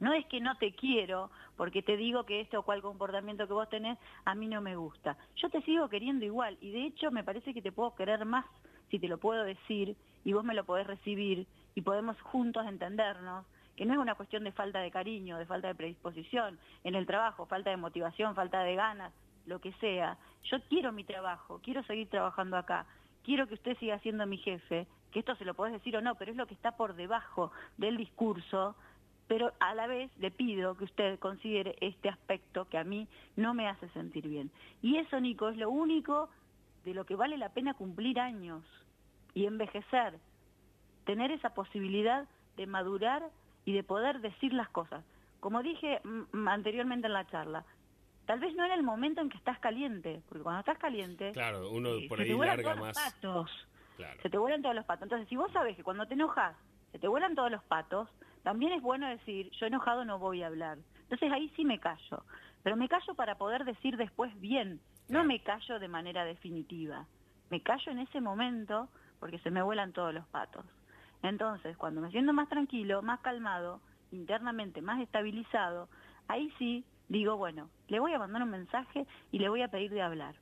No 0.00 0.12
es 0.12 0.26
que 0.26 0.40
no 0.40 0.56
te 0.58 0.72
quiero 0.72 1.30
porque 1.56 1.82
te 1.82 1.96
digo 1.96 2.24
que 2.24 2.40
este 2.40 2.56
o 2.56 2.62
cual 2.62 2.82
comportamiento 2.82 3.46
que 3.46 3.52
vos 3.52 3.68
tenés 3.68 3.98
a 4.24 4.34
mí 4.34 4.46
no 4.46 4.60
me 4.60 4.76
gusta. 4.76 5.16
Yo 5.36 5.48
te 5.50 5.62
sigo 5.62 5.88
queriendo 5.88 6.24
igual 6.24 6.56
y 6.60 6.70
de 6.70 6.86
hecho 6.86 7.10
me 7.10 7.24
parece 7.24 7.54
que 7.54 7.62
te 7.62 7.72
puedo 7.72 7.94
querer 7.94 8.24
más 8.24 8.44
si 8.90 8.98
te 8.98 9.08
lo 9.08 9.18
puedo 9.18 9.42
decir 9.44 9.96
y 10.24 10.32
vos 10.32 10.44
me 10.44 10.54
lo 10.54 10.64
podés 10.64 10.86
recibir 10.86 11.46
y 11.74 11.82
podemos 11.82 12.20
juntos 12.20 12.66
entendernos 12.66 13.44
que 13.76 13.84
no 13.84 13.92
es 13.92 13.98
una 13.98 14.14
cuestión 14.14 14.44
de 14.44 14.52
falta 14.52 14.80
de 14.80 14.90
cariño, 14.90 15.38
de 15.38 15.46
falta 15.46 15.68
de 15.68 15.74
predisposición 15.74 16.58
en 16.82 16.94
el 16.94 17.06
trabajo, 17.06 17.46
falta 17.46 17.70
de 17.70 17.76
motivación, 17.76 18.34
falta 18.34 18.60
de 18.60 18.74
ganas, 18.74 19.12
lo 19.44 19.60
que 19.60 19.72
sea. 19.74 20.16
Yo 20.44 20.58
quiero 20.68 20.92
mi 20.92 21.04
trabajo, 21.04 21.60
quiero 21.62 21.82
seguir 21.84 22.08
trabajando 22.08 22.56
acá, 22.56 22.86
quiero 23.22 23.46
que 23.46 23.54
usted 23.54 23.76
siga 23.78 23.98
siendo 23.98 24.26
mi 24.26 24.38
jefe, 24.38 24.86
que 25.12 25.18
esto 25.18 25.36
se 25.36 25.44
lo 25.44 25.54
podés 25.54 25.74
decir 25.74 25.96
o 25.96 26.00
no, 26.00 26.14
pero 26.14 26.30
es 26.30 26.36
lo 26.36 26.46
que 26.46 26.54
está 26.54 26.72
por 26.76 26.94
debajo 26.94 27.52
del 27.76 27.96
discurso 27.96 28.76
pero 29.28 29.52
a 29.60 29.74
la 29.74 29.86
vez 29.86 30.10
le 30.18 30.30
pido 30.30 30.76
que 30.76 30.84
usted 30.84 31.18
considere 31.18 31.76
este 31.80 32.08
aspecto 32.08 32.66
que 32.68 32.78
a 32.78 32.84
mí 32.84 33.08
no 33.34 33.54
me 33.54 33.68
hace 33.68 33.88
sentir 33.90 34.28
bien. 34.28 34.50
Y 34.82 34.98
eso, 34.98 35.20
Nico, 35.20 35.48
es 35.48 35.56
lo 35.56 35.70
único 35.70 36.28
de 36.84 36.94
lo 36.94 37.04
que 37.04 37.16
vale 37.16 37.36
la 37.36 37.48
pena 37.48 37.74
cumplir 37.74 38.20
años 38.20 38.62
y 39.34 39.46
envejecer, 39.46 40.18
tener 41.04 41.30
esa 41.32 41.50
posibilidad 41.50 42.26
de 42.56 42.66
madurar 42.66 43.30
y 43.64 43.72
de 43.72 43.82
poder 43.82 44.20
decir 44.20 44.52
las 44.52 44.68
cosas. 44.68 45.04
Como 45.40 45.62
dije 45.62 46.00
anteriormente 46.46 47.08
en 47.08 47.12
la 47.12 47.26
charla, 47.26 47.64
tal 48.26 48.38
vez 48.40 48.54
no 48.54 48.64
era 48.64 48.74
el 48.74 48.82
momento 48.82 49.20
en 49.20 49.28
que 49.28 49.36
estás 49.36 49.58
caliente, 49.58 50.22
porque 50.28 50.42
cuando 50.42 50.60
estás 50.60 50.78
caliente, 50.78 51.32
claro, 51.32 51.70
uno 51.70 51.94
eh, 51.94 52.06
por 52.08 52.20
ahí 52.20 52.32
larga 52.32 52.76
más. 52.76 52.96
Los 52.96 52.96
patos, 52.96 53.68
Se 54.22 54.30
te 54.30 54.38
vuelan 54.38 54.62
todos 54.62 54.74
los 54.74 54.84
patos. 54.84 55.04
Entonces, 55.04 55.28
si 55.28 55.36
vos 55.36 55.50
sabes 55.52 55.76
que 55.76 55.82
cuando 55.82 56.06
te 56.06 56.14
enojas 56.14 56.56
se 56.92 56.98
te 56.98 57.08
vuelan 57.08 57.34
todos 57.34 57.50
los 57.50 57.62
patos, 57.64 58.08
también 58.46 58.74
es 58.74 58.80
bueno 58.80 59.08
decir, 59.08 59.50
yo 59.58 59.66
enojado 59.66 60.04
no 60.04 60.20
voy 60.20 60.44
a 60.44 60.46
hablar. 60.46 60.78
Entonces 61.02 61.32
ahí 61.32 61.52
sí 61.56 61.64
me 61.64 61.80
callo, 61.80 62.22
pero 62.62 62.76
me 62.76 62.88
callo 62.88 63.12
para 63.16 63.34
poder 63.34 63.64
decir 63.64 63.96
después 63.96 64.40
bien, 64.40 64.78
no 65.08 65.24
me 65.24 65.42
callo 65.42 65.80
de 65.80 65.88
manera 65.88 66.24
definitiva. 66.24 67.06
Me 67.50 67.60
callo 67.60 67.90
en 67.90 67.98
ese 67.98 68.20
momento 68.20 68.88
porque 69.18 69.40
se 69.40 69.50
me 69.50 69.62
vuelan 69.62 69.92
todos 69.92 70.14
los 70.14 70.24
patos. 70.28 70.64
Entonces, 71.24 71.76
cuando 71.76 72.00
me 72.00 72.12
siento 72.12 72.32
más 72.32 72.48
tranquilo, 72.48 73.02
más 73.02 73.18
calmado, 73.18 73.80
internamente 74.12 74.80
más 74.80 75.00
estabilizado, 75.00 75.88
ahí 76.28 76.52
sí 76.56 76.84
digo, 77.08 77.36
bueno, 77.36 77.68
le 77.88 77.98
voy 77.98 78.12
a 78.12 78.20
mandar 78.20 78.44
un 78.44 78.50
mensaje 78.50 79.08
y 79.32 79.40
le 79.40 79.48
voy 79.48 79.62
a 79.62 79.72
pedir 79.72 79.90
de 79.90 80.02
hablar. 80.02 80.36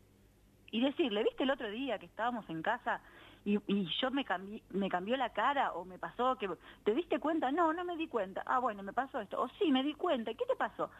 Y 0.71 0.83
decirle, 0.83 1.23
¿viste 1.23 1.45
el 1.45 1.51
otro 1.51 1.71
día 1.71 1.99
que 1.99 2.05
estábamos 2.05 2.47
en 2.51 2.61
casa 2.61 3.01
y, 3.45 3.59
yo 4.01 4.11
me, 4.11 4.25
me 4.71 4.89
cambió 4.89 5.17
la 5.17 5.31
cara 5.33 5.73
o 5.73 5.85
me 5.85 5.99
pasó 5.99 6.37
que... 6.37 6.49
¿Te 6.85 6.95
diste 6.95 7.19
cuenta? 7.21 7.53
No, 7.53 7.73
no 7.73 7.85
me 7.85 7.97
di 7.97 8.09
cuenta. 8.09 8.43
Ah, 8.47 8.59
bueno, 8.59 8.83
me 8.83 8.93
pasó 8.93 9.21
esto. 9.21 9.41
O 9.41 9.49
sí, 9.59 9.71
me 9.71 9.83
di 9.83 9.95
cuenta. 9.95 10.33
¿Qué 10.33 10.47
te 10.47 10.57
pasó? 10.57 10.91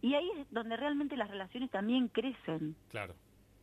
Y 0.00 0.14
ahí 0.14 0.30
es 0.38 0.50
donde 0.50 0.76
realmente 0.76 1.16
las 1.16 1.30
relaciones 1.30 1.70
también 1.70 2.08
crecen. 2.08 2.74
Claro, 2.88 3.14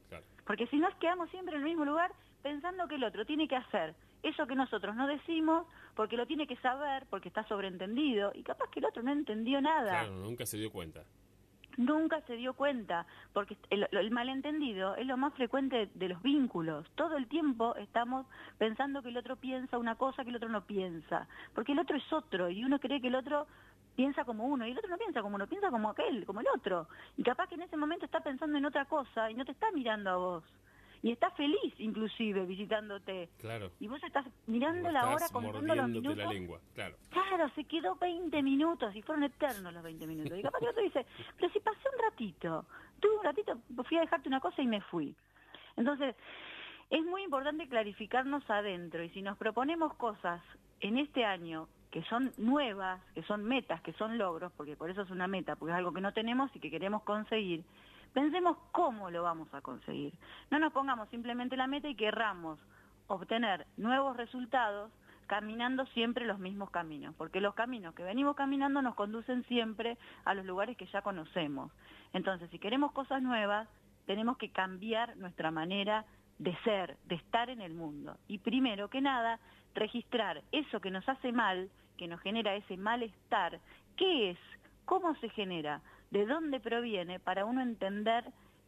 claro. 0.10 0.26
Porque 0.46 0.68
si 0.68 0.78
nos 0.78 0.94
quedamos 0.96 1.30
siempre 1.32 1.56
en 1.56 1.62
el 1.62 1.68
mismo 1.68 1.86
lugar 1.86 2.12
pensando 2.44 2.88
que 2.88 2.96
el 2.96 3.04
otro 3.04 3.26
tiene 3.26 3.48
que 3.48 3.56
hacer 3.56 3.96
eso 4.24 4.48
que 4.48 4.56
nosotros 4.56 4.96
no 4.96 5.08
decimos 5.08 5.68
porque 5.96 6.18
lo 6.18 6.26
tiene 6.26 6.48
que 6.48 6.56
saber, 6.58 7.06
porque 7.10 7.30
está 7.30 7.44
sobreentendido, 7.48 8.32
y 8.34 8.44
capaz 8.44 8.70
que 8.70 8.80
el 8.80 8.86
otro 8.86 9.02
no 9.04 9.12
entendió 9.12 9.62
nada. 9.62 9.90
Claro, 9.90 10.16
nunca 10.16 10.46
se 10.46 10.58
dio 10.58 10.72
cuenta 10.72 11.04
nunca 11.78 12.22
se 12.22 12.36
dio 12.36 12.54
cuenta, 12.54 13.06
porque 13.34 13.58
el, 13.70 14.12
malentendido 14.12 14.96
es 14.96 15.06
lo 15.06 15.16
más 15.16 15.34
frecuente 15.36 15.90
de 15.94 16.10
los 16.10 16.22
vínculos. 16.22 16.90
Todo 16.96 17.18
el 17.18 17.28
tiempo 17.28 17.76
estamos 17.76 18.26
pensando 18.58 19.02
que 19.02 19.10
el 19.10 19.18
otro 19.18 19.36
piensa 19.36 19.78
una 19.78 19.96
cosa 19.96 20.24
que 20.24 20.30
el 20.30 20.36
otro 20.36 20.50
no 20.50 20.66
piensa, 20.66 21.28
porque 21.54 21.72
el 21.72 21.80
otro 21.80 21.96
es 21.98 22.14
otro 22.14 22.50
y 22.50 22.64
uno 22.64 22.80
cree 22.80 23.00
que 23.00 23.08
el 23.08 23.16
otro 23.16 23.48
piensa 23.96 24.26
como 24.26 24.46
uno 24.46 24.68
y 24.68 24.72
el 24.72 24.78
otro 24.78 24.90
no 24.90 24.98
piensa 24.98 25.22
como 25.22 25.36
uno, 25.36 25.48
piensa 25.48 25.70
como 25.70 25.90
aquel, 25.90 26.26
como 26.26 26.42
el 26.42 26.48
otro. 26.54 26.88
Y 27.16 27.24
capaz 27.24 27.48
que 27.48 27.56
en 27.56 27.62
ese 27.62 27.78
momento 27.78 28.06
está 28.06 28.20
pensando 28.20 28.58
en 28.58 28.66
otra 28.66 28.86
cosa 28.86 29.32
y 29.32 29.36
no 29.36 29.46
te 29.46 29.52
está 29.52 29.72
mirando 29.72 30.10
a 30.10 30.18
vos 30.18 30.44
y 31.08 31.12
está 31.12 31.32
feliz 31.32 31.74
inclusive 31.78 32.46
visitándote. 32.46 33.30
Claro. 33.40 33.72
Y 33.80 33.88
vos 33.88 34.04
estás 34.04 34.26
mirando 34.46 34.92
la 34.92 35.10
hora, 35.10 35.26
contando 35.32 35.74
los 35.74 35.88
minutos. 35.88 36.18
la 36.18 36.34
lengua, 36.34 36.60
claro. 36.76 36.98
Claro, 37.12 37.50
se 37.56 37.64
quedó 37.64 37.96
20 37.96 38.44
minutos 38.44 38.94
y 38.94 39.02
fueron 39.02 39.24
eternos 39.24 39.74
los 39.74 39.84
20 39.84 40.06
minutos. 40.06 40.38
Y 40.38 40.42
capaz 40.42 40.60
que 40.60 40.66
el 40.66 40.72
otro 40.72 40.84
dice, 40.84 41.06
pero 41.40 41.54
si 41.54 41.62
pasé 41.62 41.80
un 41.96 42.04
ratito, 42.04 42.66
tuve 43.00 43.20
un 43.20 43.24
ratito, 43.24 43.58
fui 43.88 43.96
a 43.96 44.02
dejarte 44.02 44.28
una 44.28 44.42
cosa 44.42 44.62
y 44.62 44.68
me 44.68 44.82
fui. 44.82 45.16
Entonces, 45.78 46.14
es 46.90 47.06
muy 47.06 47.24
importante 47.24 47.70
clarificarnos 47.70 48.44
adentro 48.50 49.02
y 49.02 49.10
si 49.12 49.22
nos 49.22 49.38
proponemos 49.38 49.94
cosas 49.94 50.42
en 50.82 50.98
este 50.98 51.24
año 51.24 51.70
que 51.90 52.04
son 52.04 52.34
nuevas, 52.38 53.02
que 53.14 53.24
son 53.24 53.46
metas, 53.46 53.82
que 53.82 53.94
son 53.94 54.18
logros, 54.18 54.52
porque 54.58 54.76
por 54.76 54.90
eso 54.90 55.04
es 55.04 55.10
una 55.10 55.28
meta, 55.28 55.56
porque 55.56 55.72
es 55.72 55.78
algo 55.78 55.94
que 55.94 56.02
no 56.02 56.12
tenemos 56.12 56.54
y 56.54 56.60
que 56.60 56.70
queremos 56.70 57.04
conseguir, 57.04 57.64
Pensemos 58.18 58.58
cómo 58.72 59.12
lo 59.12 59.22
vamos 59.22 59.48
a 59.54 59.62
conseguir. 59.62 60.12
No 60.50 60.58
nos 60.58 60.74
pongamos 60.74 61.08
simplemente 61.10 61.56
la 61.56 61.68
meta 61.68 61.88
y 61.88 61.94
querramos 61.94 62.58
obtener 63.06 63.68
nuevos 63.78 64.18
resultados 64.18 64.92
caminando 65.28 65.86
siempre 65.94 66.26
los 66.26 66.40
mismos 66.40 66.72
caminos, 66.72 67.14
porque 67.16 67.42
los 67.42 67.54
caminos 67.54 67.94
que 67.94 68.02
venimos 68.02 68.36
caminando 68.36 68.82
nos 68.82 68.96
conducen 68.96 69.44
siempre 69.44 70.00
a 70.26 70.34
los 70.34 70.48
lugares 70.48 70.76
que 70.78 70.88
ya 70.88 71.04
conocemos. 71.04 71.72
Entonces, 72.12 72.50
si 72.50 72.58
queremos 72.58 72.92
cosas 72.92 73.22
nuevas, 73.22 73.70
tenemos 74.08 74.40
que 74.40 74.50
cambiar 74.50 75.16
nuestra 75.18 75.52
manera 75.52 76.04
de 76.40 76.58
ser, 76.64 76.98
de 77.06 77.14
estar 77.14 77.52
en 77.52 77.62
el 77.62 77.76
mundo. 77.76 78.18
Y 78.28 78.40
primero 78.40 78.90
que 78.90 79.00
nada, 79.00 79.40
registrar 79.76 80.42
eso 80.52 80.80
que 80.80 80.90
nos 80.90 81.08
hace 81.08 81.32
mal, 81.32 81.70
que 81.98 82.08
nos 82.08 82.20
genera 82.22 82.56
ese 82.56 82.78
malestar, 82.78 83.60
¿qué 83.96 84.32
es? 84.32 84.40
¿Cómo 84.86 85.14
se 85.18 85.30
genera? 85.30 85.84
De 86.12 86.26
dónde 86.26 86.60
proviene 86.60 87.20
para 87.20 87.46
uno 87.46 87.62
entender 87.62 88.26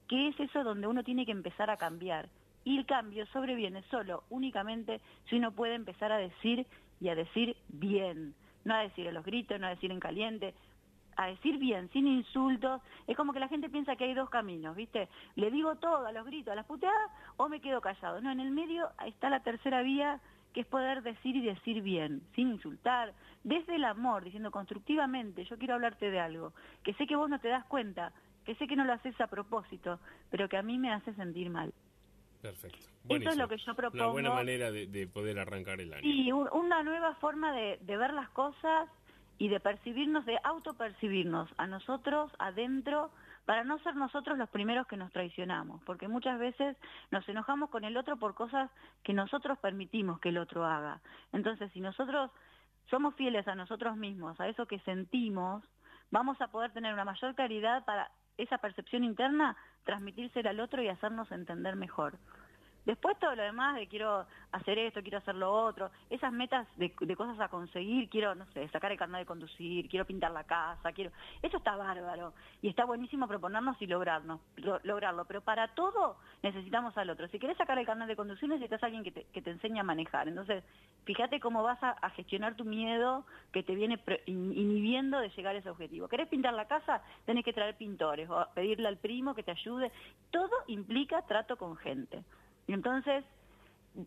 qué 0.08 0.30
es 0.30 0.40
eso 0.40 0.64
donde 0.64 0.88
uno 0.88 1.04
tiene 1.04 1.26
que 1.26 1.32
empezar 1.32 1.70
a 1.70 1.78
cambiar. 1.78 2.30
Y 2.64 2.78
el 2.78 2.86
cambio 2.86 3.26
sobreviene 3.28 3.84
solo, 3.84 4.24
únicamente, 4.30 5.00
si 5.30 5.38
uno 5.38 5.52
puede 5.52 5.76
empezar 5.76 6.12
a 6.12 6.18
decir 6.18 6.66
y 7.00 7.10
a 7.10 7.16
decir 7.16 7.56
bien. 7.70 8.36
No 8.66 8.76
a 8.76 8.82
decir 8.82 9.08
a 9.08 9.12
los 9.12 9.26
gritos, 9.26 9.60
no 9.60 9.68
a 9.68 9.72
decir 9.72 9.92
en 9.92 10.00
caliente, 10.00 10.54
a 11.16 11.28
decir 11.28 11.58
bien, 11.58 11.90
sin 11.92 12.08
insultos. 12.08 12.82
Es 13.08 13.16
como 13.16 13.34
que 13.34 13.40
la 13.40 13.48
gente 13.48 13.70
piensa 13.70 13.96
que 13.96 14.06
hay 14.06 14.14
dos 14.14 14.30
caminos, 14.30 14.76
¿viste? 14.76 15.08
Le 15.36 15.52
digo 15.52 15.76
todo 15.76 16.06
a 16.06 16.12
los 16.12 16.26
gritos, 16.26 16.52
a 16.52 16.56
las 16.56 16.66
puteadas, 16.66 17.12
o 17.38 17.48
me 17.50 17.62
quedo 17.62 17.82
callado. 17.82 18.22
No, 18.22 18.32
en 18.32 18.40
el 18.40 18.52
medio 18.52 18.90
está 19.06 19.30
la 19.30 19.42
tercera 19.42 19.82
vía 19.82 20.20
que 20.54 20.62
es 20.62 20.68
poder 20.68 21.04
decir 21.04 21.36
y 21.36 21.42
decir 21.42 21.82
bien, 21.82 22.22
sin 22.36 22.50
insultar, 22.50 23.14
desde 23.44 23.76
el 23.76 23.86
amor, 23.86 24.24
diciendo 24.24 24.52
constructivamente, 24.52 25.46
yo 25.46 25.58
quiero 25.58 25.76
hablarte 25.76 26.10
de 26.10 26.20
algo, 26.20 26.54
que 26.84 26.94
sé 26.96 27.06
que 27.08 27.16
vos 27.16 27.30
no 27.30 27.40
te 27.40 27.50
das 27.50 27.66
cuenta, 27.66 28.12
que 28.46 28.56
sé 28.56 28.68
que 28.68 28.76
no 28.76 28.84
lo 28.84 28.94
haces 28.94 29.20
a 29.22 29.28
propósito, 29.28 30.00
pero 30.30 30.50
que 30.50 30.58
a 30.58 30.64
mí 30.64 30.78
me 30.78 30.92
hace 30.92 31.14
sentir 31.14 31.50
mal. 31.50 31.74
Perfecto. 32.42 32.88
Eso 33.10 33.30
es 33.30 33.38
lo 33.38 33.48
que 33.48 33.58
yo 33.58 33.76
propongo. 33.76 34.04
Una 34.06 34.12
buena 34.12 34.32
manera 34.32 34.72
de, 34.72 35.08
poder 35.08 35.40
arrancar 35.40 35.82
el 35.82 35.94
año. 35.94 36.02
Y 36.04 36.32
una 36.32 36.84
nueva 36.84 37.16
forma 37.16 37.52
de, 37.54 37.78
de 37.82 37.98
ver 37.98 38.14
las 38.14 38.30
cosas 38.30 38.90
y 39.40 39.48
de 39.48 39.60
percibirnos, 39.60 40.26
de 40.26 40.38
autopercibirnos 40.44 41.50
a 41.58 41.66
nosotros 41.66 42.32
adentro 42.38 43.10
para 43.46 43.64
no 43.64 43.80
ser 43.80 43.96
nosotros 43.96 44.38
los 44.38 44.50
primeros 44.50 44.86
que 44.86 44.98
nos 44.98 45.12
traicionamos, 45.12 45.82
porque 45.86 46.08
muchas 46.08 46.38
veces 46.38 46.78
nos 47.10 47.28
enojamos 47.28 47.70
con 47.70 47.86
el 47.86 47.98
otro 47.98 48.18
por 48.18 48.36
cosas 48.36 48.70
que 49.02 49.14
nosotros 49.14 49.58
permitimos 49.58 50.20
que 50.20 50.30
el 50.30 50.38
otro 50.38 50.66
haga. 50.66 51.02
Entonces, 51.32 51.72
si 51.72 51.80
nosotros 51.80 52.30
somos 52.90 53.16
fieles 53.16 53.48
a 53.48 53.56
nosotros 53.56 53.96
mismos, 53.96 54.40
a 54.42 54.48
eso 54.50 54.68
que 54.68 54.80
sentimos, 54.80 55.64
vamos 56.12 56.40
a 56.42 56.50
poder 56.50 56.72
tener 56.74 56.94
una 56.94 57.06
mayor 57.06 57.34
claridad 57.34 57.86
para 57.86 58.12
esa 58.38 58.58
percepción 58.58 59.06
interna, 59.06 59.56
transmitírsela 59.86 60.50
al 60.50 60.60
otro 60.60 60.84
y 60.84 60.90
hacernos 60.90 61.32
entender 61.32 61.78
mejor. 61.78 62.18
Después 62.90 63.20
todo 63.20 63.36
lo 63.36 63.44
demás 63.44 63.76
de 63.76 63.86
quiero 63.86 64.26
hacer 64.52 64.80
esto, 64.80 65.04
quiero 65.04 65.20
hacer 65.20 65.36
lo 65.36 65.54
otro, 65.54 65.92
esas 66.10 66.34
metas 66.34 66.68
de, 66.76 66.90
cosas 67.16 67.40
a 67.40 67.48
conseguir, 67.48 68.10
quiero, 68.10 68.34
no 68.34 68.48
sé, 68.48 68.68
sacar 68.70 68.92
el 68.92 68.98
carnet 68.98 69.20
de 69.20 69.26
conducir, 69.28 69.88
quiero 69.88 70.06
pintar 70.06 70.32
la 70.32 70.44
casa, 70.44 70.92
quiero... 70.92 71.12
Eso 71.44 71.58
está 71.58 71.76
bárbaro 71.76 72.34
y 72.64 72.70
está 72.70 72.86
buenísimo 72.86 73.28
proponernos 73.28 73.80
y 73.80 73.86
lograrnos, 73.86 74.42
lograrlo, 74.82 75.26
pero 75.26 75.42
para 75.42 75.68
todo 75.76 76.18
necesitamos 76.42 76.98
al 76.98 77.12
otro. 77.12 77.28
Si 77.28 77.38
querés 77.38 77.58
sacar 77.58 77.78
el 77.78 77.86
carnet 77.86 78.08
de 78.08 78.16
conducir 78.16 78.50
necesitas 78.50 78.82
a 78.82 78.88
alguien 78.88 79.04
que 79.04 79.12
te, 79.12 79.52
enseñe 79.52 79.80
a 79.80 79.84
manejar. 79.84 80.28
Entonces, 80.28 80.64
fíjate 81.06 81.40
cómo 81.40 81.62
vas 81.62 81.78
a 81.84 82.10
gestionar 82.16 82.56
tu 82.56 82.66
miedo 82.66 83.24
que 83.52 83.62
te 83.62 83.76
viene 83.76 84.00
inhibiendo 84.26 85.20
de 85.20 85.30
llegar 85.30 85.56
a 85.56 85.60
ese 85.60 85.70
objetivo. 85.70 86.08
¿Querés 86.08 86.28
pintar 86.28 86.56
la 86.56 86.66
casa? 86.66 87.04
Tenés 87.28 87.46
que 87.46 87.54
traer 87.54 87.78
pintores 87.78 88.28
o 88.32 88.48
pedirle 88.56 88.88
al 88.88 88.98
primo 88.98 89.36
que 89.36 89.44
te 89.44 89.52
ayude. 89.52 89.92
Todo 90.32 90.50
implica 90.66 91.22
trato 91.28 91.56
con 91.56 91.78
gente. 91.78 92.24
Y 92.70 92.74
entonces, 92.74 93.26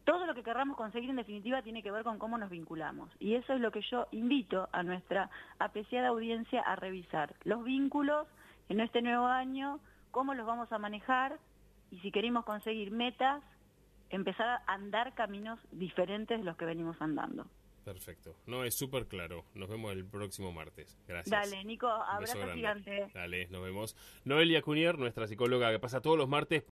todo 0.04 0.24
lo 0.24 0.36
que 0.36 0.44
querramos 0.44 0.76
conseguir 0.76 1.10
en 1.10 1.16
definitiva 1.16 1.62
tiene 1.62 1.82
que 1.82 1.90
ver 1.90 2.04
con 2.04 2.20
cómo 2.20 2.38
nos 2.38 2.48
vinculamos. 2.48 3.10
Y 3.18 3.34
eso 3.34 3.54
es 3.54 3.60
lo 3.60 3.72
que 3.72 3.82
yo 3.90 4.06
invito 4.12 4.68
a 4.70 4.84
nuestra 4.84 5.30
apreciada 5.58 6.10
audiencia 6.10 6.60
a 6.60 6.76
revisar. 6.76 7.34
Los 7.42 7.64
vínculos 7.64 8.28
en 8.68 8.78
este 8.78 9.02
nuevo 9.02 9.26
año, 9.26 9.80
cómo 10.12 10.34
los 10.34 10.46
vamos 10.46 10.70
a 10.70 10.78
manejar 10.78 11.40
y 11.90 11.98
si 12.02 12.12
queremos 12.12 12.44
conseguir 12.44 12.92
metas, 12.92 13.42
empezar 14.10 14.46
a 14.46 14.62
andar 14.72 15.12
caminos 15.14 15.58
diferentes 15.72 16.38
de 16.38 16.44
los 16.44 16.56
que 16.56 16.64
venimos 16.64 17.02
andando. 17.02 17.48
Perfecto. 17.84 18.36
No, 18.46 18.64
es 18.64 18.76
súper 18.76 19.06
claro. 19.06 19.44
Nos 19.54 19.68
vemos 19.68 19.92
el 19.92 20.04
próximo 20.04 20.52
martes. 20.52 20.96
Gracias. 21.08 21.50
Dale, 21.50 21.64
Nico, 21.64 21.88
abrazo 21.88 22.38
gigante. 22.54 23.10
Dale, 23.12 23.48
nos 23.48 23.62
vemos. 23.62 23.96
Noelia 24.24 24.62
Cunier, 24.62 24.98
nuestra 24.98 25.26
psicóloga 25.26 25.70
que 25.72 25.80
pasa 25.80 26.00
todos 26.00 26.16
los 26.16 26.28
martes 26.28 26.60